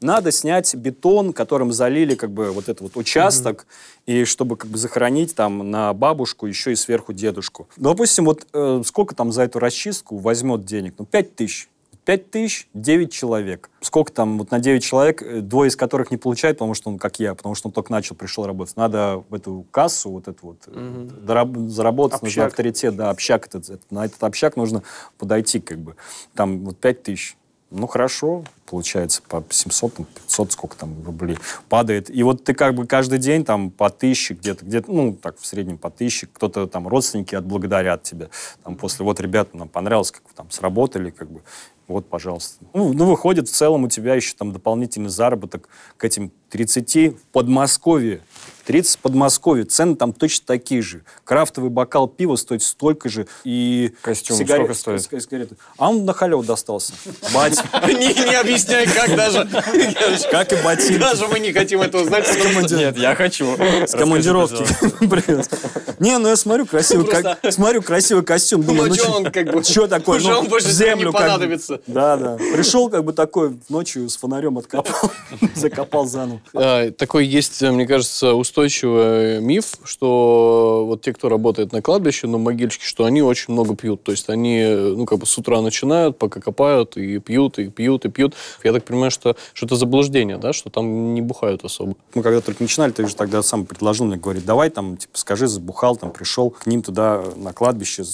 надо 0.00 0.32
снять 0.32 0.74
бетон, 0.74 1.32
которым 1.32 1.72
залили 1.72 2.14
как 2.14 2.30
бы 2.30 2.52
вот 2.52 2.64
этот 2.64 2.80
вот 2.80 2.96
участок, 2.96 3.66
и 4.06 4.24
чтобы 4.24 4.56
как 4.56 4.70
бы 4.70 4.78
захоронить 4.78 5.34
там 5.34 5.70
на 5.70 5.92
бабушку 5.92 6.46
еще 6.46 6.72
и 6.72 6.76
сверху 6.76 7.12
дедушку. 7.12 7.68
Допустим, 7.76 8.24
вот 8.24 8.46
э, 8.52 8.82
сколько 8.84 9.14
там 9.14 9.32
за 9.32 9.42
эту 9.42 9.58
расчистку 9.58 10.18
возьмет 10.18 10.64
денег? 10.64 10.94
Ну, 10.98 11.04
5 11.04 11.36
тысяч. 11.36 11.68
5 12.10 12.30
тысяч, 12.32 12.68
9 12.74 13.12
человек. 13.12 13.70
Сколько 13.80 14.10
там 14.10 14.36
вот 14.38 14.50
на 14.50 14.58
9 14.58 14.82
человек, 14.82 15.22
э, 15.22 15.42
двое 15.42 15.68
из 15.68 15.76
которых 15.76 16.10
не 16.10 16.16
получают, 16.16 16.58
потому 16.58 16.74
что 16.74 16.90
он, 16.90 16.98
как 16.98 17.20
я, 17.20 17.36
потому 17.36 17.54
что 17.54 17.68
он 17.68 17.72
только 17.72 17.92
начал, 17.92 18.16
пришел 18.16 18.44
работать. 18.44 18.76
Надо 18.76 19.22
в 19.28 19.32
эту 19.32 19.64
кассу 19.70 20.10
вот 20.10 20.26
эту 20.26 20.38
вот 20.42 20.66
дораб- 20.66 21.68
заработать, 21.68 22.20
нужно 22.20 22.42
Общак. 22.42 22.52
авторитет, 22.52 22.96
да, 22.96 23.10
общак 23.10 23.46
этот, 23.46 23.70
этот. 23.70 23.92
На 23.92 24.06
этот 24.06 24.20
общак 24.24 24.56
нужно 24.56 24.82
подойти 25.18 25.60
как 25.60 25.78
бы. 25.78 25.94
Там 26.34 26.64
вот 26.64 26.78
5 26.78 27.04
тысяч. 27.04 27.36
Ну, 27.70 27.86
хорошо, 27.86 28.42
получается, 28.66 29.22
по 29.28 29.44
700, 29.48 29.94
там, 29.94 30.06
500, 30.26 30.50
сколько 30.50 30.76
там 30.76 31.04
рублей 31.04 31.38
падает. 31.68 32.10
И 32.10 32.24
вот 32.24 32.42
ты 32.42 32.52
как 32.52 32.74
бы 32.74 32.84
каждый 32.84 33.20
день 33.20 33.44
там 33.44 33.70
по 33.70 33.90
тысяче 33.90 34.34
где-то, 34.34 34.64
где-то, 34.64 34.90
ну, 34.90 35.12
так, 35.14 35.38
в 35.38 35.46
среднем 35.46 35.78
по 35.78 35.88
тысяче, 35.88 36.26
кто-то 36.26 36.66
там, 36.66 36.88
родственники 36.88 37.36
отблагодарят 37.36 38.02
тебя. 38.02 38.26
Там 38.64 38.74
после, 38.74 39.04
вот, 39.04 39.20
ребята, 39.20 39.56
нам 39.56 39.68
понравилось, 39.68 40.10
как 40.10 40.22
вы 40.24 40.30
там 40.34 40.50
сработали, 40.50 41.10
как 41.10 41.30
бы, 41.30 41.42
вот, 41.90 42.08
пожалуйста. 42.08 42.64
Ну, 42.72 42.92
ну, 42.92 43.04
выходит, 43.04 43.48
в 43.48 43.52
целом 43.52 43.84
у 43.84 43.88
тебя 43.88 44.14
еще 44.14 44.34
там 44.36 44.52
дополнительный 44.52 45.10
заработок 45.10 45.68
к 45.96 46.04
этим 46.04 46.30
30 46.50 47.16
в 47.16 47.22
Подмосковье. 47.32 48.20
30 48.70 48.94
в 48.94 48.98
Подмосковье. 49.00 49.64
Цены 49.64 49.96
там 49.96 50.12
точно 50.12 50.44
такие 50.46 50.80
же. 50.80 51.02
Крафтовый 51.24 51.70
бокал 51.70 52.06
пива 52.06 52.36
стоит 52.36 52.62
столько 52.62 53.08
же. 53.08 53.26
И 53.42 53.92
Костюм 54.02 54.38
сигарет- 54.38 54.76
сколько 54.76 54.98
стоит? 55.00 55.22
сигареты. 55.24 55.56
А 55.76 55.90
он 55.90 56.04
на 56.04 56.12
халяву 56.12 56.44
достался. 56.44 56.92
Бать. 57.34 57.58
Не, 57.88 58.34
объясняй, 58.38 58.86
как 58.86 59.16
даже. 59.16 59.48
Как 60.30 60.52
и 60.52 60.56
ботинки. 60.62 60.98
Даже 60.98 61.26
мы 61.26 61.40
не 61.40 61.52
хотим 61.52 61.80
этого 61.82 62.04
знать. 62.04 62.24
что- 62.26 62.76
Нет, 62.76 62.96
я 62.96 63.14
хочу. 63.16 63.56
С 63.86 63.92
командировки. 63.96 64.64
Не, 65.98 66.18
ну 66.18 66.28
я 66.28 66.36
смотрю 66.36 66.64
красивый, 66.66 67.06
смотрю 67.52 67.82
красивый 67.82 68.24
костюм. 68.24 68.60
Ну, 68.60 68.68
Думаю, 68.68 68.92
а 68.92 68.96
чё 68.96 69.10
он 69.12 69.24
как 69.32 69.52
бы- 69.52 69.64
Что 69.64 69.86
такое? 69.88 70.18
уже 70.18 70.28
Ну, 70.30 70.38
он 70.38 70.48
больше 70.48 70.68
в 70.68 70.70
тебе 70.70 70.84
не 70.86 70.90
землю 70.92 71.12
как 71.12 71.20
бы. 71.22 71.26
понадобится. 71.26 71.80
Да, 71.86 72.16
да. 72.16 72.36
Пришел 72.36 72.88
как 72.88 73.04
бы 73.04 73.12
такой 73.12 73.58
ночью 73.68 74.08
с 74.08 74.16
фонарем 74.16 74.58
откопал, 74.58 75.10
закопал 75.54 76.06
заново. 76.06 76.40
А, 76.54 76.90
Такой 76.92 77.26
есть, 77.26 77.62
мне 77.62 77.86
кажется, 77.86 78.34
устойчивый 78.60 79.40
миф, 79.40 79.74
что 79.84 80.84
вот 80.86 81.00
те, 81.02 81.12
кто 81.12 81.28
работает 81.28 81.72
на 81.72 81.80
кладбище, 81.80 82.26
на 82.26 82.36
могильщике, 82.36 82.84
что 82.84 83.04
они 83.04 83.22
очень 83.22 83.52
много 83.54 83.74
пьют. 83.74 84.02
То 84.02 84.12
есть 84.12 84.28
они, 84.28 84.62
ну, 84.64 85.06
как 85.06 85.18
бы 85.18 85.26
с 85.26 85.38
утра 85.38 85.60
начинают, 85.62 86.18
пока 86.18 86.40
копают, 86.40 86.96
и 86.96 87.18
пьют, 87.18 87.58
и 87.58 87.68
пьют, 87.68 88.04
и 88.04 88.10
пьют. 88.10 88.34
Я 88.62 88.72
так 88.72 88.84
понимаю, 88.84 89.10
что, 89.10 89.36
что 89.54 89.66
это 89.66 89.76
заблуждение, 89.76 90.36
да, 90.36 90.52
что 90.52 90.68
там 90.68 91.14
не 91.14 91.22
бухают 91.22 91.64
особо. 91.64 91.94
Мы 92.14 92.22
когда 92.22 92.40
только 92.40 92.62
начинали, 92.62 92.92
ты 92.92 93.06
же 93.06 93.16
тогда 93.16 93.42
сам 93.42 93.64
предложил 93.64 94.06
мне, 94.06 94.16
говорит, 94.16 94.44
давай 94.44 94.68
там, 94.68 94.96
типа, 94.96 95.16
скажи, 95.16 95.46
забухал, 95.46 95.96
там, 95.96 96.10
пришел 96.10 96.50
к 96.50 96.66
ним 96.66 96.82
туда 96.82 97.22
на 97.36 97.52
кладбище, 97.52 98.04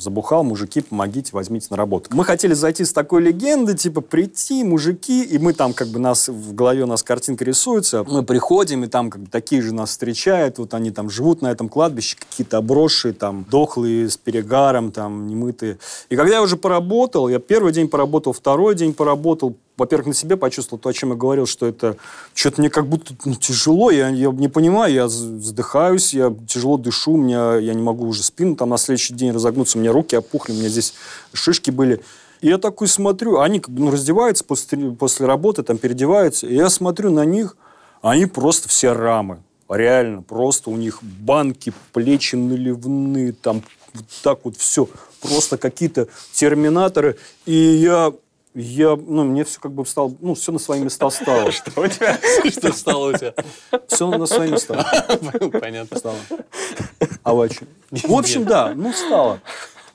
забухал, 0.00 0.44
мужики, 0.44 0.80
помогите, 0.80 1.30
возьмите 1.32 1.68
на 1.70 1.76
работу. 1.76 2.10
Мы 2.12 2.24
хотели 2.24 2.54
зайти 2.54 2.84
с 2.84 2.92
такой 2.92 3.22
легенды, 3.22 3.74
типа, 3.74 4.00
прийти, 4.00 4.64
мужики, 4.64 5.22
и 5.22 5.38
мы 5.38 5.52
там, 5.52 5.72
как 5.72 5.88
бы, 5.88 5.98
нас, 5.98 6.28
в 6.28 6.54
голове 6.54 6.84
у 6.84 6.86
нас 6.86 7.02
картинка 7.02 7.44
рисуется, 7.44 8.04
мы 8.04 8.22
приходим, 8.22 8.84
и 8.84 8.86
там, 8.86 9.10
как 9.10 9.22
бы, 9.22 9.28
такие 9.28 9.62
же 9.62 9.72
нас 9.72 9.90
встречают, 9.90 10.58
вот 10.58 10.74
они 10.74 10.90
там 10.90 11.10
живут 11.10 11.42
на 11.42 11.48
этом 11.48 11.68
кладбище, 11.68 12.16
какие-то 12.18 12.58
обросшие, 12.58 13.14
там, 13.14 13.46
дохлые, 13.50 14.10
с 14.10 14.16
перегаром, 14.16 14.92
там, 14.92 15.26
немытые. 15.26 15.78
И 16.08 16.16
когда 16.16 16.36
я 16.36 16.42
уже 16.42 16.56
поработал, 16.56 17.28
я 17.28 17.38
первый 17.38 17.72
день 17.72 17.88
поработал, 17.88 18.32
второй 18.32 18.74
день 18.74 18.94
поработал, 18.94 19.56
во-первых, 19.76 20.08
на 20.08 20.14
себе 20.14 20.36
почувствовал 20.36 20.80
то, 20.80 20.88
о 20.88 20.92
чем 20.92 21.10
я 21.10 21.16
говорил, 21.16 21.46
что 21.46 21.66
это 21.66 21.96
что-то 22.34 22.60
мне 22.60 22.70
как 22.70 22.86
будто 22.86 23.14
ну, 23.24 23.34
тяжело, 23.34 23.90
я, 23.90 24.08
я 24.08 24.30
не 24.30 24.48
понимаю, 24.48 24.92
я 24.92 25.06
вздыхаюсь, 25.06 26.14
я 26.14 26.34
тяжело 26.46 26.78
дышу, 26.78 27.12
у 27.12 27.16
меня, 27.16 27.56
я 27.56 27.74
не 27.74 27.82
могу 27.82 28.06
уже 28.06 28.22
спину 28.22 28.56
там 28.56 28.70
на 28.70 28.78
следующий 28.78 29.14
день 29.14 29.32
разогнуться, 29.32 29.78
у 29.78 29.80
меня 29.80 29.92
руки 29.92 30.16
опухли, 30.16 30.52
у 30.52 30.56
меня 30.56 30.68
здесь 30.68 30.94
шишки 31.32 31.70
были. 31.70 32.02
И 32.40 32.48
я 32.48 32.58
такой 32.58 32.88
смотрю, 32.88 33.40
они 33.40 33.60
как 33.60 33.74
бы 33.74 33.80
ну, 33.80 33.90
раздеваются 33.90 34.44
после, 34.44 34.90
после 34.90 35.26
работы, 35.26 35.62
там 35.62 35.78
переодеваются, 35.78 36.46
и 36.46 36.54
я 36.54 36.70
смотрю 36.70 37.10
на 37.10 37.24
них, 37.24 37.56
они 38.02 38.26
просто 38.26 38.68
все 38.68 38.92
рамы. 38.92 39.38
Реально, 39.68 40.22
просто 40.22 40.70
у 40.70 40.76
них 40.76 41.02
банки, 41.02 41.72
плечи 41.92 42.36
наливные, 42.36 43.32
там 43.32 43.62
вот 43.94 44.04
так 44.22 44.38
вот 44.44 44.56
все. 44.56 44.88
Просто 45.20 45.58
какие-то 45.58 46.08
терминаторы. 46.32 47.16
И 47.46 47.54
я, 47.54 48.12
я, 48.56 48.96
ну, 48.96 49.24
мне 49.24 49.44
все 49.44 49.60
как 49.60 49.72
бы 49.72 49.84
встал, 49.84 50.16
ну, 50.20 50.34
все 50.34 50.50
на 50.50 50.58
свои 50.58 50.80
места 50.80 51.10
стало. 51.10 51.52
Что 51.52 51.78
у 51.78 51.86
тебя? 51.86 52.18
Что 52.50 52.72
стало 52.72 53.10
у 53.10 53.12
тебя? 53.12 53.34
Все 53.86 54.08
на 54.08 54.24
свои 54.26 54.50
места 54.50 54.84
Понятно. 55.60 55.98
стало. 55.98 56.16
А 57.22 57.48
чём? 57.48 57.68
В 57.90 58.14
общем, 58.14 58.44
да, 58.44 58.72
ну, 58.74 58.92
стало. 58.92 59.40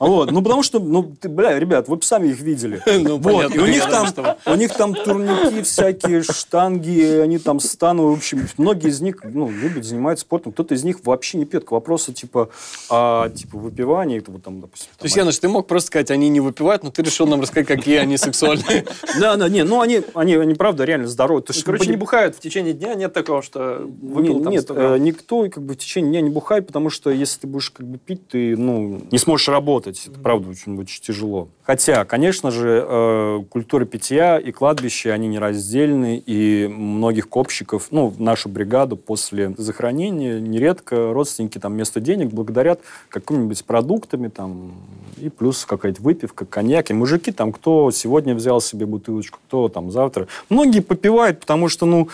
Вот, 0.08 0.30
ну 0.30 0.42
потому 0.42 0.62
что, 0.62 0.78
ну, 0.80 1.14
ты, 1.20 1.28
бля, 1.28 1.58
ребят, 1.58 1.88
вы 1.88 1.96
бы 1.96 2.02
сами 2.02 2.28
их 2.28 2.40
видели. 2.40 2.82
Ну, 3.02 3.16
Вот, 3.16 3.22
понятно, 3.22 3.54
и 3.54 3.58
у 3.58 3.66
них 3.66 3.84
там, 3.88 4.06
у 4.46 4.54
них 4.54 4.72
там 4.74 4.94
турники 4.94 5.62
всякие, 5.62 6.22
штанги, 6.22 7.20
они 7.20 7.38
там 7.38 7.58
становые, 7.60 8.14
в 8.14 8.18
общем, 8.18 8.46
многие 8.58 8.88
из 8.88 9.00
них, 9.00 9.16
ну, 9.24 9.50
любят, 9.50 9.84
занимаются 9.84 10.24
спортом, 10.24 10.52
кто-то 10.52 10.74
из 10.74 10.84
них 10.84 10.98
вообще 11.04 11.38
не 11.38 11.44
пьет. 11.44 11.64
К 11.64 11.72
вопросу, 11.72 12.12
типа, 12.12 12.50
а, 12.90 13.28
типа, 13.30 13.58
выпивания, 13.58 14.18
это 14.18 14.30
вот 14.30 14.42
там, 14.42 14.60
допустим. 14.60 14.88
То 14.98 15.04
есть, 15.04 15.16
Яныш, 15.16 15.38
ты 15.38 15.48
мог 15.48 15.66
просто 15.66 15.88
сказать, 15.88 16.10
они 16.10 16.28
не 16.28 16.40
выпивают, 16.40 16.82
но 16.84 16.90
ты 16.90 17.02
решил 17.02 17.26
нам 17.26 17.40
рассказать, 17.40 17.66
какие 17.66 17.96
они 17.96 18.16
сексуальные. 18.16 18.84
Да, 19.20 19.36
да, 19.36 19.48
не, 19.48 19.62
ну, 19.64 19.80
они, 19.80 20.02
они, 20.14 20.34
они 20.34 20.54
правда, 20.54 20.84
реально 20.84 21.06
здоровые. 21.06 21.42
То 21.42 21.52
есть, 21.52 21.64
Короче, 21.64 21.90
не 21.90 21.96
бухают 21.96 22.36
в 22.36 22.40
течение 22.40 22.72
дня, 22.72 22.94
нет 22.94 23.12
такого, 23.12 23.42
что 23.42 23.86
выпил 24.00 24.38
Не- 24.38 24.44
там 24.44 24.52
Нет, 24.52 24.62
100 24.62 24.74
грамм. 24.74 24.92
э, 24.94 24.98
никто 24.98 25.48
как 25.50 25.62
бы 25.62 25.74
в 25.74 25.76
течение 25.76 26.10
дня 26.10 26.20
не 26.22 26.30
бухает, 26.30 26.66
потому 26.66 26.90
что 26.90 27.10
если 27.10 27.40
ты 27.40 27.46
будешь 27.46 27.70
как 27.70 27.86
бы 27.86 27.98
пить, 27.98 28.26
ты 28.28 28.56
ну, 28.56 29.02
не 29.10 29.18
сможешь 29.18 29.48
работать. 29.48 29.91
Это 30.06 30.18
правда 30.18 30.48
очень, 30.48 30.78
очень 30.78 31.02
тяжело. 31.02 31.48
Хотя, 31.62 32.04
конечно 32.04 32.50
же, 32.50 32.84
э, 32.86 33.44
культура 33.48 33.84
питья 33.84 34.38
и 34.38 34.52
кладбище, 34.52 35.12
они 35.12 35.28
нераздельны, 35.28 36.22
и 36.24 36.66
многих 36.66 37.28
копщиков, 37.28 37.88
ну, 37.90 38.14
нашу 38.18 38.48
бригаду 38.48 38.96
после 38.96 39.54
захоронения 39.56 40.40
нередко 40.40 41.12
родственники 41.12 41.58
там 41.58 41.72
вместо 41.72 42.00
денег 42.00 42.30
благодарят 42.30 42.80
какими-нибудь 43.08 43.64
продуктами 43.64 44.28
там, 44.28 44.72
и 45.18 45.28
плюс 45.28 45.64
какая-то 45.64 46.02
выпивка, 46.02 46.44
коньяк. 46.44 46.90
И 46.90 46.94
мужики 46.94 47.32
там, 47.32 47.52
кто 47.52 47.90
сегодня 47.90 48.34
взял 48.34 48.60
себе 48.60 48.86
бутылочку, 48.86 49.38
кто 49.46 49.68
там 49.68 49.90
завтра. 49.90 50.28
Многие 50.48 50.80
попивают, 50.80 51.40
потому 51.40 51.68
что, 51.68 51.86
ну, 51.86 52.08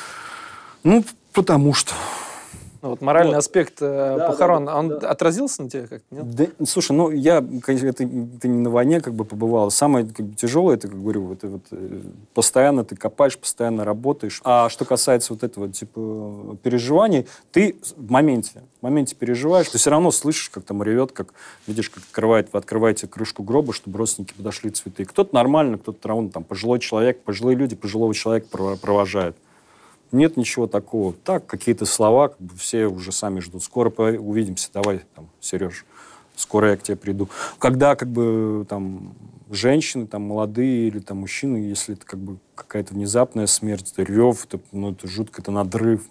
ну, 0.85 1.05
потому 1.33 1.75
что. 1.75 1.95
Ну, 2.81 2.91
вот 2.91 3.01
моральный 3.01 3.33
Вот. 3.33 3.39
аспект 3.39 3.75
э, 3.81 4.15
Да, 4.19 4.29
похорон, 4.29 4.67
да, 4.67 4.77
он 4.79 4.89
да. 5.01 5.11
отразился 5.11 5.63
на 5.65 5.71
тебе 5.71 5.87
как-то, 5.89 6.15
нет? 6.15 6.35
Да, 6.35 6.47
слушай, 6.65 6.93
ну 6.93 7.11
я, 7.11 7.45
конечно, 7.63 7.89
это, 7.89 8.05
это 8.05 8.47
не 8.49 8.61
на 8.61 8.71
войне 8.71 9.01
как 9.01 9.15
бы 9.15 9.25
побывал. 9.25 9.71
Самое 9.71 10.07
как 10.07 10.25
бы, 10.27 10.35
тяжелое, 10.37 10.77
это, 10.77 10.87
как 10.89 11.01
говорю, 11.01 11.33
это 11.33 11.49
вот 11.49 11.63
э, 11.73 12.01
постоянно 12.35 12.85
ты 12.85 12.95
копаешь, 12.95 13.37
постоянно 13.37 13.85
работаешь. 13.85 14.41
А 14.45 14.69
что 14.69 14.85
касается 14.85 15.33
вот 15.33 15.43
этого 15.43 15.69
типа 15.69 16.57
переживаний, 16.63 17.27
ты 17.51 17.77
в 17.97 18.11
моменте, 18.11 18.63
в 18.81 18.83
моменте 18.85 19.17
переживаешь, 19.17 19.69
ты 19.69 19.79
все 19.79 19.91
равно 19.91 20.11
слышишь, 20.13 20.51
как 20.51 20.65
там 20.65 20.83
ревет, 20.83 21.11
как 21.13 21.35
видишь, 21.67 21.91
как 21.91 22.05
открывает, 22.05 22.49
вы 22.53 22.59
открываете 22.61 23.09
крышку 23.09 23.43
гроба, 23.43 23.73
чтобы 23.73 23.99
родственники 23.99 24.35
подошли 24.35 24.71
цветы. 24.71 25.05
Кто-то 25.05 25.35
нормально, 25.35 25.79
кто-то 25.79 26.01
травм, 26.01 26.31
там 26.31 26.45
пожилой 26.45 26.79
человек, 26.79 27.23
пожилые 27.23 27.57
люди 27.57 27.75
пожилого 27.75 28.15
человека 28.15 28.47
прово- 28.53 28.77
провожают. 28.77 29.37
Нет 30.13 30.37
ничего 30.37 30.67
такого. 30.67 31.13
Так, 31.25 31.47
какие-то 31.47 31.85
слова, 31.87 32.29
как 32.29 32.41
бы 32.41 32.57
все 32.57 32.87
уже 32.87 33.13
сами 33.13 33.41
ждут. 33.41 33.63
Скоро 33.63 33.91
увидимся, 33.91 34.71
давай, 34.73 35.01
там, 35.15 35.29
Сереж, 35.41 35.85
скоро 36.37 36.71
я 36.71 36.77
к 36.77 36.83
тебе 36.83 36.97
приду. 36.97 37.29
Когда, 37.59 37.95
как 37.95 38.09
бы, 38.09 38.65
там, 38.69 39.15
женщины, 39.51 40.07
там, 40.07 40.23
молодые 40.23 40.89
или 40.89 40.99
там 40.99 41.19
мужчины, 41.19 41.59
если 41.59 41.95
это, 41.95 42.05
как 42.05 42.21
бы, 42.21 42.39
какая-то 42.55 42.95
внезапная 42.95 43.47
смерть, 43.47 43.93
это 43.93 44.03
рев, 44.03 44.45
это, 44.45 44.61
ну, 44.73 44.93
это 44.93 45.07
жутко, 45.09 45.41
это 45.41 45.51
надрыв, 45.51 46.07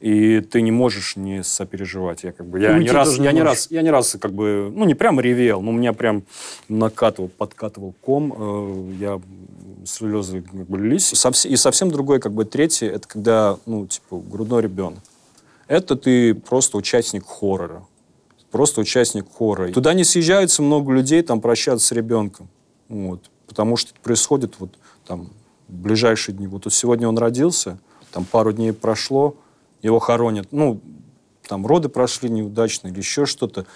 и 0.00 0.40
ты 0.40 0.60
не 0.62 0.70
можешь 0.70 1.16
не 1.16 1.42
сопереживать. 1.42 2.22
Я, 2.22 2.32
как 2.32 2.46
бы, 2.46 2.60
я 2.60 2.74
Уйти 2.74 2.84
не 2.84 2.90
раз, 2.90 3.18
не 3.18 3.24
я 3.24 3.32
не 3.32 3.40
можешь. 3.40 3.58
раз, 3.58 3.70
я 3.70 3.82
не 3.82 3.90
раз, 3.90 4.16
как 4.20 4.32
бы, 4.32 4.72
ну, 4.74 4.84
не 4.84 4.94
прямо 4.94 5.22
ревел, 5.22 5.62
но 5.62 5.70
у 5.70 5.74
меня 5.74 5.92
прям 5.92 6.22
накатывал, 6.68 7.28
подкатывал 7.28 7.94
ком, 8.00 8.34
э, 8.36 8.92
я 9.00 9.20
слезы 9.86 10.42
как 10.42 10.66
бы 10.66 10.78
лились. 10.78 11.12
И 11.12 11.56
совсем 11.56 11.90
другой, 11.90 12.20
как 12.20 12.32
бы, 12.32 12.44
третий, 12.44 12.86
это 12.86 13.06
когда, 13.08 13.58
ну, 13.66 13.86
типа, 13.86 14.18
грудной 14.18 14.62
ребенок. 14.62 15.02
Это 15.66 15.96
ты 15.96 16.34
просто 16.34 16.76
участник 16.78 17.26
хоррора. 17.26 17.86
Просто 18.50 18.80
участник 18.80 19.26
хоррора. 19.36 19.72
Туда 19.72 19.94
не 19.94 20.04
съезжаются 20.04 20.62
много 20.62 20.92
людей, 20.92 21.22
там 21.22 21.40
прощаться 21.40 21.86
с 21.86 21.92
ребенком. 21.92 22.48
Вот. 22.88 23.30
Потому 23.46 23.76
что 23.76 23.92
происходит 24.02 24.56
вот 24.58 24.70
там 25.06 25.30
ближайшие 25.68 26.34
дни. 26.34 26.46
Вот 26.46 26.66
сегодня 26.72 27.08
он 27.08 27.18
родился, 27.18 27.78
там 28.12 28.24
пару 28.24 28.52
дней 28.52 28.72
прошло, 28.72 29.36
его 29.82 29.98
хоронят. 29.98 30.48
Ну, 30.50 30.80
там 31.46 31.66
роды 31.66 31.88
прошли 31.88 32.28
неудачно 32.28 32.88
или 32.88 32.98
еще 32.98 33.26
что-то. 33.26 33.66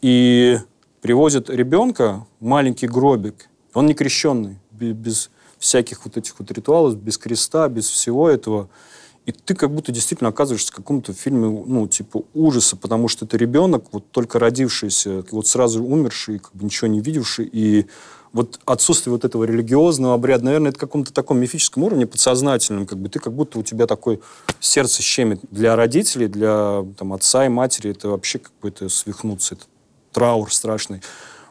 И 0.00 0.58
привозят 1.00 1.50
ребенка, 1.50 2.26
маленький 2.40 2.86
гробик. 2.86 3.48
Он 3.74 3.86
не 3.86 3.94
крещенный, 3.94 4.58
бе- 4.70 4.92
без 4.92 5.30
всяких 5.58 6.04
вот 6.04 6.16
этих 6.16 6.38
вот 6.38 6.50
ритуалов, 6.50 6.96
без 6.96 7.18
креста, 7.18 7.68
без 7.68 7.88
всего 7.88 8.28
этого. 8.28 8.68
И 9.26 9.32
ты 9.32 9.54
как 9.54 9.70
будто 9.70 9.92
действительно 9.92 10.30
оказываешься 10.30 10.72
в 10.72 10.76
каком-то 10.76 11.12
фильме, 11.12 11.48
ну, 11.48 11.86
типа 11.86 12.22
ужаса, 12.32 12.76
потому 12.76 13.08
что 13.08 13.26
это 13.26 13.36
ребенок, 13.36 13.84
вот 13.92 14.10
только 14.10 14.38
родившийся, 14.38 15.22
вот 15.30 15.46
сразу 15.46 15.84
умерший, 15.84 16.38
как 16.38 16.54
бы 16.54 16.64
ничего 16.64 16.88
не 16.88 17.00
видевший, 17.00 17.46
и 17.52 17.86
вот 18.32 18.60
отсутствие 18.64 19.12
вот 19.12 19.24
этого 19.24 19.44
религиозного 19.44 20.14
обряда, 20.14 20.44
наверное, 20.44 20.70
это 20.70 20.78
каком-то 20.78 21.12
таком 21.12 21.38
мифическом 21.40 21.84
уровне, 21.84 22.06
подсознательном, 22.06 22.86
как 22.86 22.98
бы 22.98 23.08
ты 23.08 23.18
как 23.18 23.32
будто 23.32 23.58
у 23.58 23.62
тебя 23.62 23.86
такое 23.86 24.20
сердце 24.60 25.02
щемит. 25.02 25.40
Для 25.50 25.76
родителей, 25.76 26.28
для 26.28 26.84
там, 26.96 27.12
отца 27.12 27.46
и 27.46 27.48
матери 27.48 27.90
это 27.90 28.08
вообще 28.08 28.38
как 28.38 28.52
бы 28.62 28.68
это 28.68 28.88
свихнуться, 28.88 29.56
это 29.56 29.64
траур 30.12 30.52
страшный. 30.52 31.02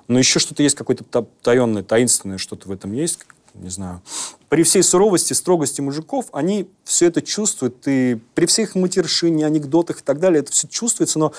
Но 0.08 0.18
еще 0.18 0.40
что-то 0.40 0.64
есть, 0.64 0.76
какое-то 0.76 1.04
та- 1.04 1.26
таенное, 1.42 1.84
таинственное 1.84 2.38
что-то 2.38 2.70
в 2.70 2.72
этом 2.72 2.94
есть, 2.94 3.20
не 3.58 3.70
знаю. 3.70 4.02
При 4.50 4.64
всей 4.64 4.84
суровости, 4.84 5.34
строгости 5.34 5.82
мужиков, 5.82 6.28
они 6.32 6.70
все 6.84 7.08
это 7.08 7.22
чувствуют, 7.22 7.88
и 7.88 8.20
при 8.34 8.46
всех 8.46 8.76
матершине, 8.76 9.46
анекдотах 9.46 10.00
и 10.00 10.04
так 10.04 10.20
далее, 10.20 10.40
это 10.40 10.52
все 10.52 10.68
чувствуется, 10.68 11.20
но 11.20 11.34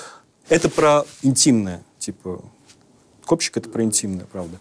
это 0.48 0.68
про 0.68 1.04
интимное, 1.22 1.82
типа, 1.98 2.42
копчик 3.24 3.56
это 3.56 3.68
про 3.68 3.82
интимное, 3.82 4.26
правда. 4.26 4.58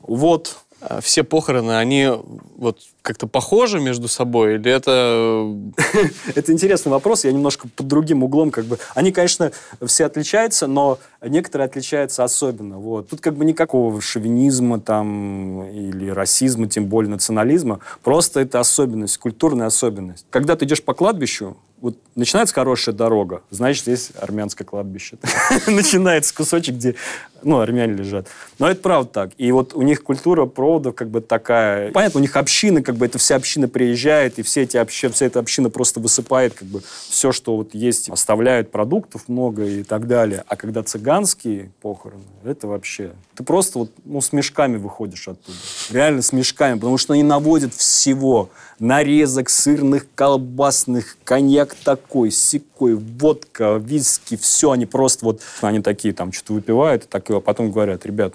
Вот, 0.00 0.58
Все 1.00 1.24
похороны, 1.24 1.76
они 1.76 2.08
вот 2.56 2.78
как-то 3.02 3.26
похожи 3.26 3.80
между 3.80 4.06
собой? 4.06 4.54
Или 4.56 4.70
это... 4.70 5.56
Это 6.34 6.52
интересный 6.52 6.90
вопрос, 6.90 7.24
я 7.24 7.32
немножко 7.32 7.68
под 7.68 7.88
другим 7.88 8.22
углом 8.22 8.50
как 8.50 8.66
бы... 8.66 8.78
Они, 8.94 9.10
конечно, 9.10 9.50
все 9.84 10.04
отличаются, 10.06 10.66
но 10.66 10.98
некоторые 11.20 11.66
отличаются 11.66 12.22
особенно. 12.22 12.78
Вот. 12.78 13.08
Тут 13.08 13.20
как 13.20 13.34
бы 13.34 13.44
никакого 13.44 14.00
шовинизма 14.00 14.80
там 14.80 15.64
или 15.64 16.10
расизма, 16.10 16.68
тем 16.68 16.86
более 16.86 17.10
национализма. 17.10 17.80
Просто 18.02 18.40
это 18.40 18.60
особенность, 18.60 19.18
культурная 19.18 19.66
особенность. 19.66 20.26
Когда 20.30 20.54
ты 20.54 20.64
идешь 20.64 20.82
по 20.82 20.94
кладбищу, 20.94 21.56
вот 21.80 21.96
начинается 22.14 22.54
хорошая 22.54 22.94
дорога, 22.94 23.42
значит, 23.50 23.84
здесь 23.84 24.10
армянское 24.20 24.66
кладбище. 24.66 25.16
Начинается 25.66 26.34
кусочек, 26.34 26.74
где, 26.74 26.96
ну, 27.42 27.60
армяне 27.60 27.94
лежат. 27.94 28.26
Но 28.58 28.68
это 28.68 28.80
правда 28.80 29.10
так. 29.10 29.30
И 29.38 29.52
вот 29.52 29.74
у 29.74 29.82
них 29.82 30.02
культура 30.02 30.46
проводов 30.46 30.94
как 30.94 31.08
бы 31.08 31.20
такая... 31.20 31.92
Понятно, 31.92 32.18
у 32.18 32.22
них 32.22 32.36
общины, 32.36 32.82
как 32.82 32.96
бы 32.96 33.06
это 33.06 33.18
вся 33.18 33.36
община 33.36 33.68
приезжает, 33.68 34.38
и 34.38 34.42
все 34.42 34.62
эти 34.62 34.76
общи- 34.76 35.08
вся 35.12 35.26
эта 35.26 35.38
община 35.38 35.70
просто 35.70 36.00
высыпает 36.00 36.54
как 36.54 36.66
бы 36.66 36.82
все, 37.08 37.30
что 37.32 37.56
вот 37.56 37.74
есть, 37.74 38.10
оставляют 38.10 38.70
продуктов 38.70 39.28
много 39.28 39.64
и 39.64 39.84
так 39.84 40.06
далее. 40.08 40.44
А 40.48 40.56
когда 40.56 40.82
цыганские 40.82 41.70
похороны, 41.80 42.24
это 42.44 42.66
вообще... 42.66 43.12
Ты 43.36 43.44
просто 43.44 43.78
вот, 43.78 43.92
ну, 44.04 44.20
с 44.20 44.32
мешками 44.32 44.78
выходишь 44.78 45.28
оттуда. 45.28 45.56
Реально 45.90 46.22
с 46.22 46.32
мешками, 46.32 46.74
потому 46.74 46.98
что 46.98 47.12
они 47.12 47.22
наводят 47.22 47.72
всего. 47.72 48.50
Нарезок 48.80 49.48
сырных, 49.48 50.06
колбасных, 50.14 51.16
коньяк 51.24 51.67
такой, 51.74 52.30
секой, 52.30 52.94
водка, 52.94 53.76
виски, 53.76 54.36
все. 54.36 54.72
Они 54.72 54.86
просто 54.86 55.24
вот, 55.24 55.42
они 55.60 55.80
такие 55.80 56.14
там 56.14 56.32
что-то 56.32 56.54
выпивают, 56.54 57.04
и 57.04 57.06
так, 57.06 57.28
а 57.30 57.40
потом 57.40 57.70
говорят, 57.70 58.06
ребят, 58.06 58.34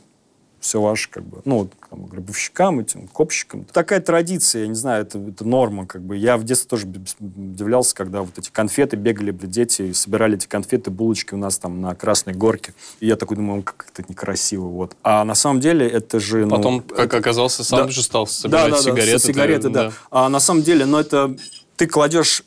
все 0.64 0.82
ваше, 0.82 1.10
как 1.10 1.24
бы, 1.24 1.42
ну, 1.44 1.70
там, 1.90 2.06
гробовщикам, 2.06 2.80
этим, 2.80 3.08
копщикам. 3.10 3.66
Такая 3.66 4.00
традиция, 4.00 4.62
я 4.62 4.68
не 4.70 4.76
знаю, 4.76 5.04
это, 5.04 5.20
это 5.20 5.44
норма, 5.46 5.86
как 5.86 6.02
бы. 6.02 6.16
Я 6.16 6.38
в 6.38 6.46
детстве 6.46 6.70
тоже 6.70 6.88
удивлялся, 7.20 7.94
когда 7.94 8.22
вот 8.22 8.38
эти 8.38 8.50
конфеты, 8.50 8.96
бегали, 8.96 9.32
блядь, 9.32 9.52
дети, 9.52 9.82
и 9.84 9.94
собирали 9.94 10.36
эти 10.36 10.48
конфеты, 10.48 10.90
булочки 10.90 11.34
у 11.34 11.38
нас 11.38 11.58
там 11.58 11.82
на 11.82 11.94
Красной 11.96 12.34
Горке. 12.34 12.74
И 13.02 13.08
я 13.08 13.18
такой 13.18 13.36
думаю, 13.38 13.62
как 13.64 13.88
это 13.92 14.10
некрасиво, 14.10 14.68
вот. 14.68 14.96
А 15.04 15.26
на 15.26 15.36
самом 15.36 15.60
деле 15.60 15.86
это 15.88 16.20
же... 16.22 16.46
ну, 16.46 16.56
Потом, 16.56 16.82
как 16.82 17.14
оказался, 17.14 17.64
сам 17.66 17.88
да. 17.88 17.92
же 17.92 18.02
стал 18.02 18.26
собирать 18.26 18.72
да, 18.72 18.78
да, 18.78 18.82
сигареты. 18.82 19.12
Да, 19.12 19.20
сигареты, 19.20 19.64
ты- 19.64 19.70
да. 19.70 19.92
А 20.12 20.30
на 20.30 20.40
самом 20.40 20.64
деле, 20.64 20.86
ну 20.86 20.98
это 20.98 21.36
ты 21.76 21.88
кладешь 21.88 22.44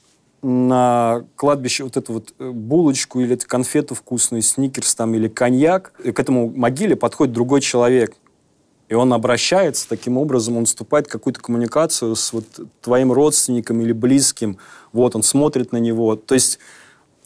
на 0.47 1.25
кладбище 1.35 1.83
вот 1.83 1.97
эту 1.97 2.13
вот 2.13 2.35
э, 2.39 2.51
булочку 2.51 3.21
или 3.21 3.35
эту 3.35 3.49
конфету 3.49 3.97
вкусную, 3.97 4.43
сникерс 4.43 4.95
там 4.95 5.13
или 5.15 5.27
коньяк, 5.27 5.93
и 6.05 6.13
к 6.13 6.21
этому 6.21 6.49
могиле 6.49 6.95
подходит 6.95 7.35
другой 7.35 7.61
человек. 7.61 8.17
И 8.89 8.95
он 8.95 9.13
обращается 9.13 9.89
таким 9.89 10.17
образом, 10.17 10.57
он 10.57 10.67
вступает 10.67 11.09
в 11.09 11.11
какую-то 11.11 11.41
коммуникацию 11.41 12.15
с 12.15 12.33
вот 12.33 12.45
твоим 12.81 13.13
родственником 13.13 13.81
или 13.81 13.91
близким. 13.91 14.59
Вот, 14.93 15.17
он 15.17 15.25
смотрит 15.25 15.73
на 15.73 15.79
него. 15.79 16.15
То 16.15 16.35
есть 16.35 16.61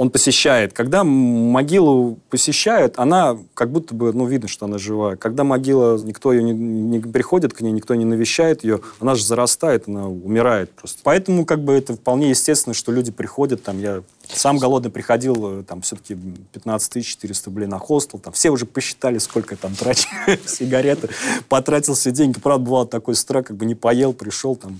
он 0.00 0.08
посещает. 0.08 0.72
Когда 0.72 1.04
могилу 1.04 2.18
посещают, 2.30 2.94
она 2.96 3.36
как 3.52 3.70
будто 3.70 3.94
бы, 3.94 4.14
ну, 4.14 4.24
видно, 4.24 4.48
что 4.48 4.64
она 4.64 4.78
живая. 4.78 5.16
Когда 5.16 5.44
могила, 5.44 5.98
никто 5.98 6.32
ее 6.32 6.42
не, 6.42 6.52
не 6.52 7.00
приходит 7.00 7.52
к 7.52 7.60
ней, 7.60 7.70
никто 7.70 7.94
не 7.94 8.06
навещает 8.06 8.64
ее, 8.64 8.80
она 8.98 9.14
же 9.14 9.22
зарастает, 9.22 9.88
она 9.88 10.08
умирает 10.08 10.70
просто. 10.70 11.00
Поэтому 11.04 11.44
как 11.44 11.62
бы 11.62 11.74
это 11.74 11.96
вполне 11.96 12.30
естественно, 12.30 12.72
что 12.72 12.92
люди 12.92 13.12
приходят, 13.12 13.62
там, 13.62 13.78
я 13.78 14.02
сам 14.32 14.58
голодный 14.58 14.90
приходил, 14.90 15.60
э, 15.60 15.62
там, 15.64 15.82
все-таки 15.82 16.16
15 16.52 17.04
400 17.04 17.50
рублей 17.50 17.66
на 17.66 17.78
хостел, 17.78 18.18
там, 18.18 18.32
все 18.32 18.50
уже 18.50 18.66
посчитали, 18.66 19.18
сколько 19.18 19.56
там 19.56 19.74
трачу 19.74 20.08
сигареты, 20.46 21.08
потратил 21.48 21.94
все 21.94 22.10
деньги. 22.10 22.38
Правда, 22.38 22.64
бывал 22.64 22.86
такой 22.86 23.14
страх, 23.14 23.46
как 23.46 23.56
бы 23.56 23.64
не 23.64 23.74
поел, 23.74 24.12
пришел, 24.12 24.56
там, 24.56 24.78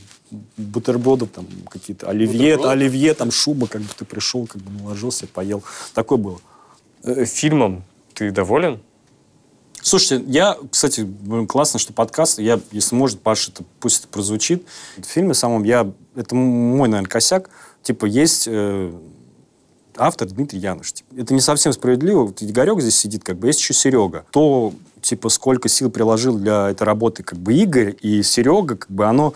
бутербродов, 0.57 1.31
там, 1.31 1.47
какие-то 1.69 2.09
оливье, 2.09 2.57
Бутерброд? 2.57 2.73
оливье, 2.73 3.15
там, 3.15 3.31
шуба, 3.31 3.67
как 3.67 3.83
бы 3.83 3.89
ты 3.97 4.05
пришел, 4.05 4.47
как 4.47 4.63
бы 4.63 4.71
наложился, 4.83 5.27
поел. 5.27 5.63
Такое 5.95 6.19
было. 6.19 6.41
Э, 7.03 7.25
Фильмом 7.25 7.85
ты 8.15 8.31
доволен? 8.31 8.81
Слушайте, 9.83 10.25
я, 10.29 10.59
кстати, 10.71 11.01
блин, 11.01 11.47
классно, 11.47 11.79
что 11.79 11.95
подкаст, 11.95 12.39
я, 12.39 12.61
если 12.71 12.95
может, 12.95 13.21
Паша, 13.23 13.51
это, 13.51 13.65
пусть 13.81 14.01
это 14.01 14.09
прозвучит. 14.09 14.67
В 14.99 15.07
фильме 15.07 15.33
самом 15.33 15.65
я, 15.65 15.91
это 16.15 16.35
мой, 16.35 16.89
наверное, 16.89 17.09
косяк, 17.09 17.49
типа, 17.83 18.05
есть 18.05 18.45
э, 18.47 18.93
автор 20.01 20.27
Дмитрий 20.29 20.59
Януш. 20.59 20.93
Это 21.17 21.35
не 21.35 21.41
совсем 21.41 21.73
справедливо. 21.73 22.25
Вот 22.27 22.43
Игорек 22.43 22.81
здесь 22.81 22.97
сидит, 22.99 23.23
как 23.25 23.39
бы, 23.39 23.47
есть 23.49 23.61
еще 23.61 23.75
Серега. 23.75 24.25
То, 24.31 24.73
типа, 25.03 25.29
сколько 25.29 25.69
сил 25.69 25.91
приложил 25.91 26.37
для 26.37 26.71
этой 26.71 26.85
работы, 26.85 27.23
как 27.23 27.39
бы, 27.39 27.55
Игорь 27.55 27.95
и 28.01 28.23
Серега, 28.23 28.77
как 28.77 28.91
бы, 28.91 29.05
оно, 29.07 29.35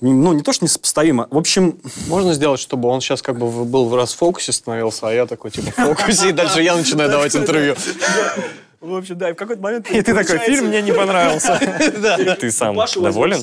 не- 0.00 0.12
ну, 0.12 0.32
не 0.32 0.42
то, 0.42 0.52
что 0.52 0.64
несопоставимо. 0.64 1.26
В 1.30 1.36
общем, 1.38 1.78
Можно 2.06 2.34
сделать, 2.34 2.60
чтобы 2.60 2.88
он 2.88 3.00
сейчас 3.00 3.22
как 3.22 3.38
бы 3.38 3.64
был 3.64 3.88
в 3.88 3.94
расфокусе 3.94 4.52
становился, 4.52 5.08
а 5.08 5.12
я 5.12 5.26
такой 5.26 5.50
типа 5.50 5.70
в 5.70 5.74
фокусе, 5.96 6.30
и 6.30 6.32
дальше 6.32 6.62
я 6.62 6.76
начинаю 6.76 7.10
давать 7.10 7.34
интервью. 7.34 7.74
в 8.80 8.94
общем, 8.94 9.18
да, 9.18 9.30
и 9.30 9.32
в 9.32 9.36
какой-то 9.36 9.62
момент... 9.62 9.90
И 9.90 10.00
ты 10.02 10.14
такой, 10.14 10.38
фильм 10.38 10.66
мне 10.66 10.82
не 10.82 10.92
понравился. 10.92 11.58
Ты 12.40 12.50
сам 12.52 12.76
доволен? 12.94 13.40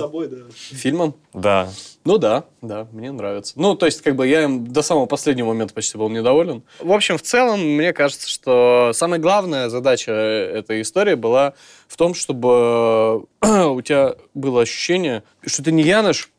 Фильмом? 0.53 1.15
Да. 1.33 1.69
Ну 2.05 2.17
да, 2.17 2.43
да, 2.61 2.87
мне 2.91 3.11
нравится. 3.11 3.53
Ну, 3.55 3.75
то 3.75 3.85
есть, 3.85 4.01
как 4.01 4.15
бы 4.15 4.27
я 4.27 4.43
им 4.43 4.67
до 4.67 4.81
самого 4.81 5.05
последнего 5.05 5.47
момента 5.47 5.73
почти 5.73 5.97
был 5.97 6.09
недоволен. 6.09 6.63
В 6.79 6.91
общем, 6.91 7.17
в 7.17 7.21
целом, 7.21 7.61
мне 7.61 7.93
кажется, 7.93 8.27
что 8.27 8.91
самая 8.93 9.19
главная 9.19 9.69
задача 9.69 10.11
этой 10.11 10.81
истории 10.81 11.15
была 11.15 11.53
в 11.87 11.95
том, 11.95 12.13
чтобы 12.13 13.25
у 13.41 13.81
тебя 13.81 14.15
было 14.33 14.63
ощущение, 14.63 15.23
что 15.45 15.63
ты 15.63 15.71
не 15.71 15.83
Яныш, 15.83 16.29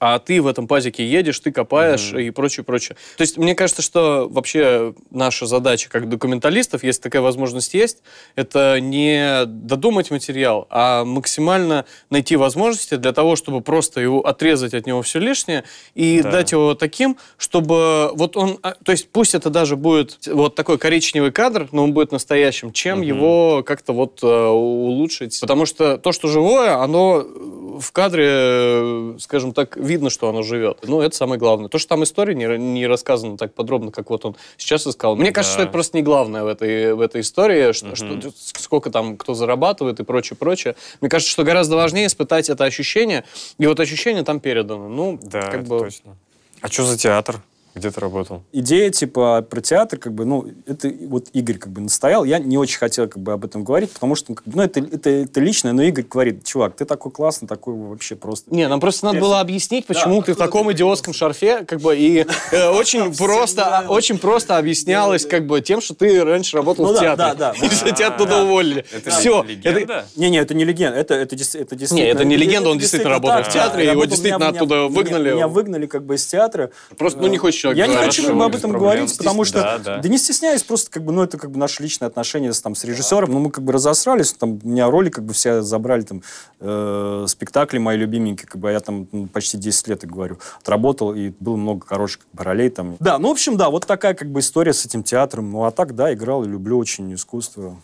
а 0.00 0.18
ты 0.18 0.40
в 0.42 0.46
этом 0.46 0.66
пазике 0.68 1.06
едешь, 1.06 1.38
ты 1.40 1.52
копаешь 1.52 2.12
и 2.12 2.30
прочее, 2.30 2.64
прочее. 2.64 2.96
То 3.16 3.22
есть 3.22 3.36
мне 3.38 3.54
кажется, 3.54 3.82
что 3.82 4.28
вообще 4.30 4.94
наша 5.10 5.46
задача 5.46 5.88
как 5.90 6.08
документалистов, 6.08 6.82
если 6.84 7.00
такая 7.02 7.22
возможность 7.22 7.74
есть, 7.74 7.98
это 8.34 8.78
не 8.80 9.44
додумать 9.46 10.10
материал, 10.10 10.66
а 10.70 11.04
максимально 11.04 11.84
найти 12.10 12.36
возможности 12.36 12.96
для 12.96 13.12
того, 13.12 13.36
чтобы 13.36 13.60
просто 13.60 14.00
его 14.00 14.20
отрезать 14.26 14.74
от 14.74 14.86
него 14.86 15.02
все 15.02 15.18
лишнее 15.18 15.64
и 15.94 16.20
Да. 16.22 16.30
дать 16.32 16.52
его 16.52 16.74
таким, 16.74 17.16
чтобы 17.36 18.10
вот 18.14 18.36
он, 18.36 18.58
а, 18.62 18.74
то 18.84 18.92
есть 18.92 19.08
пусть 19.10 19.34
это 19.34 19.50
даже 19.50 19.76
будет 19.76 20.26
вот 20.26 20.54
такой 20.54 20.78
коричневый 20.78 21.32
кадр, 21.32 21.68
но 21.72 21.84
он 21.84 21.92
будет 21.92 22.12
настоящим, 22.12 22.72
чем 22.72 23.02
его 23.02 23.62
как-то 23.64 23.92
вот 23.92 24.20
э, 24.22 24.26
улучшить. 24.26 25.40
Потому 25.40 25.66
что 25.66 25.98
то, 25.98 26.12
что 26.12 26.28
живое, 26.28 26.76
оно 26.82 27.22
э, 27.24 27.65
в 27.80 27.92
кадре, 27.92 28.26
э, 28.28 29.16
скажем 29.20 29.52
так, 29.52 29.76
видно, 29.76 30.10
что 30.10 30.28
оно 30.28 30.42
живет. 30.42 30.78
Ну, 30.86 31.00
это 31.00 31.14
самое 31.16 31.38
главное. 31.38 31.68
То, 31.68 31.78
что 31.78 31.90
там 31.90 32.02
история 32.04 32.34
не, 32.34 32.46
не 32.58 32.86
рассказана 32.86 33.36
так 33.36 33.54
подробно, 33.54 33.90
как 33.90 34.10
вот 34.10 34.24
он 34.24 34.36
сейчас 34.56 34.86
искал. 34.86 35.16
Мне 35.16 35.32
кажется, 35.32 35.56
Да. 35.56 35.60
что 35.60 35.62
это 35.64 35.72
просто 35.72 35.96
не 35.96 36.02
главное 36.02 36.42
в 36.44 36.46
этой, 36.46 36.94
в 36.94 37.00
этой 37.00 37.20
истории, 37.20 37.72
что, 37.72 37.94
что- 37.96 38.32
сколько 38.36 38.90
там 38.90 39.16
кто 39.16 39.34
зарабатывает 39.34 40.00
и 40.00 40.04
прочее, 40.04 40.36
прочее. 40.36 40.76
Мне 41.00 41.10
кажется, 41.10 41.30
что 41.32 41.44
гораздо 41.44 41.76
важнее 41.76 42.06
испытать 42.06 42.48
это 42.50 42.64
ощущение, 42.64 43.24
и 43.58 43.66
вот 43.66 43.80
ощущение 43.80 44.22
там 44.24 44.40
передано. 44.40 44.88
Ну, 44.88 45.18
Да, 45.22 45.42
как 45.50 45.64
бы... 45.64 45.78
точно. 45.80 46.16
А 46.60 46.68
что 46.68 46.84
за 46.84 46.96
театр? 46.98 47.40
Где 47.76 47.90
ты 47.90 48.00
работал? 48.00 48.42
идея, 48.52 48.90
типа, 48.90 49.42
про 49.42 49.60
театр, 49.60 49.98
как 49.98 50.12
бы, 50.12 50.24
ну, 50.24 50.46
это 50.66 50.90
вот 51.08 51.26
Игорь, 51.34 51.58
как 51.58 51.72
бы, 51.72 51.82
настоял. 51.82 52.24
Я 52.24 52.38
не 52.38 52.56
очень 52.56 52.78
хотел, 52.78 53.06
как 53.06 53.22
бы, 53.22 53.32
об 53.32 53.44
этом 53.44 53.64
говорить, 53.64 53.90
потому 53.90 54.14
что, 54.14 54.34
как 54.34 54.44
бы, 54.46 54.52
ну, 54.56 54.62
это, 54.62 54.80
это, 54.80 55.10
это 55.10 55.40
личное, 55.40 55.72
но 55.72 55.82
Игорь 55.82 56.04
говорит, 56.04 56.44
чувак, 56.44 56.74
ты 56.74 56.84
такой 56.86 57.12
классный, 57.12 57.46
такой 57.46 57.74
вообще 57.74 58.16
просто... 58.16 58.52
Не, 58.54 58.66
нам 58.68 58.80
просто 58.80 59.06
надо 59.06 59.20
было 59.20 59.40
объяснить, 59.40 59.86
почему 59.86 60.22
ты 60.22 60.32
в 60.32 60.36
таком 60.36 60.68
ты 60.68 60.72
идиотском 60.72 61.12
шарфе, 61.12 61.64
как 61.64 61.80
бы, 61.80 61.96
и 61.96 62.26
э, 62.52 62.68
очень 62.70 63.14
просто, 63.14 63.84
очень 63.88 64.18
просто 64.18 64.56
объяснялось, 64.56 65.26
как 65.26 65.46
бы, 65.46 65.60
тем, 65.60 65.80
что 65.80 65.94
ты 65.94 66.24
раньше 66.24 66.56
работал 66.56 66.86
Ну 66.86 66.92
в 66.92 66.94
да, 66.94 67.00
театре. 67.00 67.34
да, 67.38 67.52
да. 67.52 67.66
И 67.66 67.70
что 67.70 67.92
тебя 67.92 68.08
оттуда 68.08 68.42
уволили. 68.42 68.84
Это 68.92 69.10
Все. 69.10 69.42
легенда? 69.42 70.06
Не-не, 70.16 70.38
это 70.38 70.54
не 70.54 70.64
легенда, 70.64 70.98
это, 70.98 71.14
это, 71.14 71.34
это 71.34 71.76
действительно... 71.76 72.08
это 72.08 72.24
не 72.24 72.36
легенда, 72.36 72.70
он 72.70 72.78
действительно 72.78 73.14
работал 73.14 73.42
в 73.42 73.52
театре, 73.52 73.84
да. 73.84 73.92
его 73.92 74.04
действительно 74.06 74.48
оттуда 74.48 74.86
выгнали. 74.86 75.34
Меня 75.34 75.48
выгнали, 75.48 75.86
как 75.86 76.04
бы, 76.04 76.14
из 76.14 76.24
театра. 76.24 76.70
Просто, 76.96 77.20
ну, 77.20 77.26
не 77.26 77.36
хочешь 77.36 77.65
человек 77.74 77.78
Я 77.78 77.86
не 77.86 78.06
хочу 78.06 78.26
как 78.26 78.36
бы, 78.36 78.44
об 78.44 78.54
этом 78.54 78.70
проблем. 78.70 78.90
говорить, 78.90 79.18
потому 79.18 79.44
что... 79.44 79.78
Да, 79.84 79.98
да. 79.98 80.08
не 80.08 80.18
стесняюсь, 80.18 80.62
просто 80.62 80.90
как 80.90 81.04
бы, 81.04 81.12
ну, 81.12 81.22
это 81.22 81.38
как 81.38 81.50
бы 81.50 81.58
наши 81.58 81.82
личные 81.82 82.06
отношения 82.06 82.52
с, 82.52 82.60
там, 82.60 82.74
с 82.74 82.84
режиссером. 82.84 83.32
Ну, 83.32 83.38
мы 83.40 83.50
как 83.50 83.64
бы 83.64 83.72
разосрались, 83.72 84.32
там, 84.32 84.60
у 84.62 84.68
меня 84.68 84.90
роли 84.90 85.10
как 85.10 85.24
бы 85.24 85.32
все 85.32 85.62
забрали, 85.62 86.02
там, 86.02 86.22
э, 86.60 87.24
спектакли 87.28 87.78
мои 87.78 87.96
любименькие, 87.96 88.46
как 88.46 88.60
бы, 88.60 88.68
а 88.68 88.72
я 88.72 88.80
там 88.80 89.08
ну, 89.12 89.26
почти 89.26 89.58
10 89.58 89.88
лет, 89.88 90.02
я 90.02 90.08
говорю, 90.08 90.38
отработал, 90.60 91.14
и 91.14 91.32
было 91.40 91.56
много 91.56 91.86
хороших 91.86 92.22
как 92.22 92.30
бы, 92.32 92.44
ролей 92.44 92.70
там. 92.70 92.96
Да, 93.00 93.18
ну, 93.18 93.28
в 93.28 93.32
общем, 93.32 93.56
да, 93.56 93.70
вот 93.70 93.86
такая 93.86 94.14
как 94.14 94.30
бы 94.30 94.40
история 94.40 94.72
с 94.72 94.84
этим 94.84 95.02
театром. 95.02 95.50
Ну, 95.50 95.64
а 95.64 95.70
так, 95.70 95.94
да, 95.94 96.12
играл 96.12 96.44
и 96.44 96.48
люблю 96.48 96.78
очень 96.78 97.14
искусство, 97.14 97.80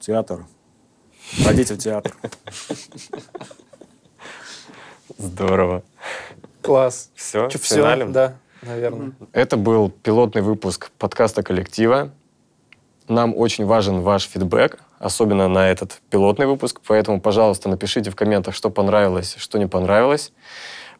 театр. 0.00 0.46
Ходите 1.44 1.74
в 1.74 1.78
театр. 1.78 2.14
Здорово. 5.18 5.82
Класс. 6.62 7.10
Все, 7.14 7.48
Чё, 7.48 7.58
финалем? 7.58 8.12
Да, 8.12 8.36
наверное. 8.66 9.12
Это 9.32 9.56
был 9.56 9.90
пилотный 9.90 10.42
выпуск 10.42 10.90
подкаста 10.98 11.42
коллектива. 11.42 12.10
Нам 13.08 13.36
очень 13.36 13.66
важен 13.66 14.00
ваш 14.00 14.24
фидбэк, 14.28 14.78
особенно 14.98 15.48
на 15.48 15.68
этот 15.68 16.00
пилотный 16.10 16.46
выпуск, 16.46 16.80
поэтому, 16.86 17.20
пожалуйста, 17.20 17.68
напишите 17.68 18.10
в 18.10 18.16
комментах, 18.16 18.54
что 18.54 18.70
понравилось, 18.70 19.34
что 19.38 19.58
не 19.58 19.66
понравилось. 19.66 20.32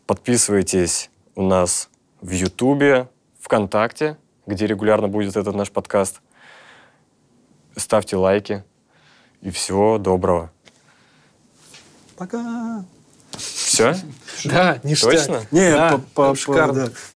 Подписывайтесь 0.06 1.10
у 1.34 1.42
нас 1.42 1.88
в 2.20 2.30
Ютубе, 2.30 3.08
ВКонтакте, 3.40 4.18
где 4.46 4.66
регулярно 4.66 5.08
будет 5.08 5.36
этот 5.36 5.54
наш 5.54 5.70
подкаст. 5.70 6.20
Ставьте 7.76 8.16
лайки. 8.16 8.64
И 9.40 9.50
всего 9.50 9.98
доброго. 9.98 10.50
Пока. 12.16 12.84
Все? 13.36 13.94
Да, 14.44 14.78
ништяк. 14.82 15.10
Точно? 15.12 15.40
Не, 15.50 15.70
Да, 15.72 16.00
по- 16.14 16.34
по- 16.34 16.34
по- 16.46 16.72
да. 16.72 16.88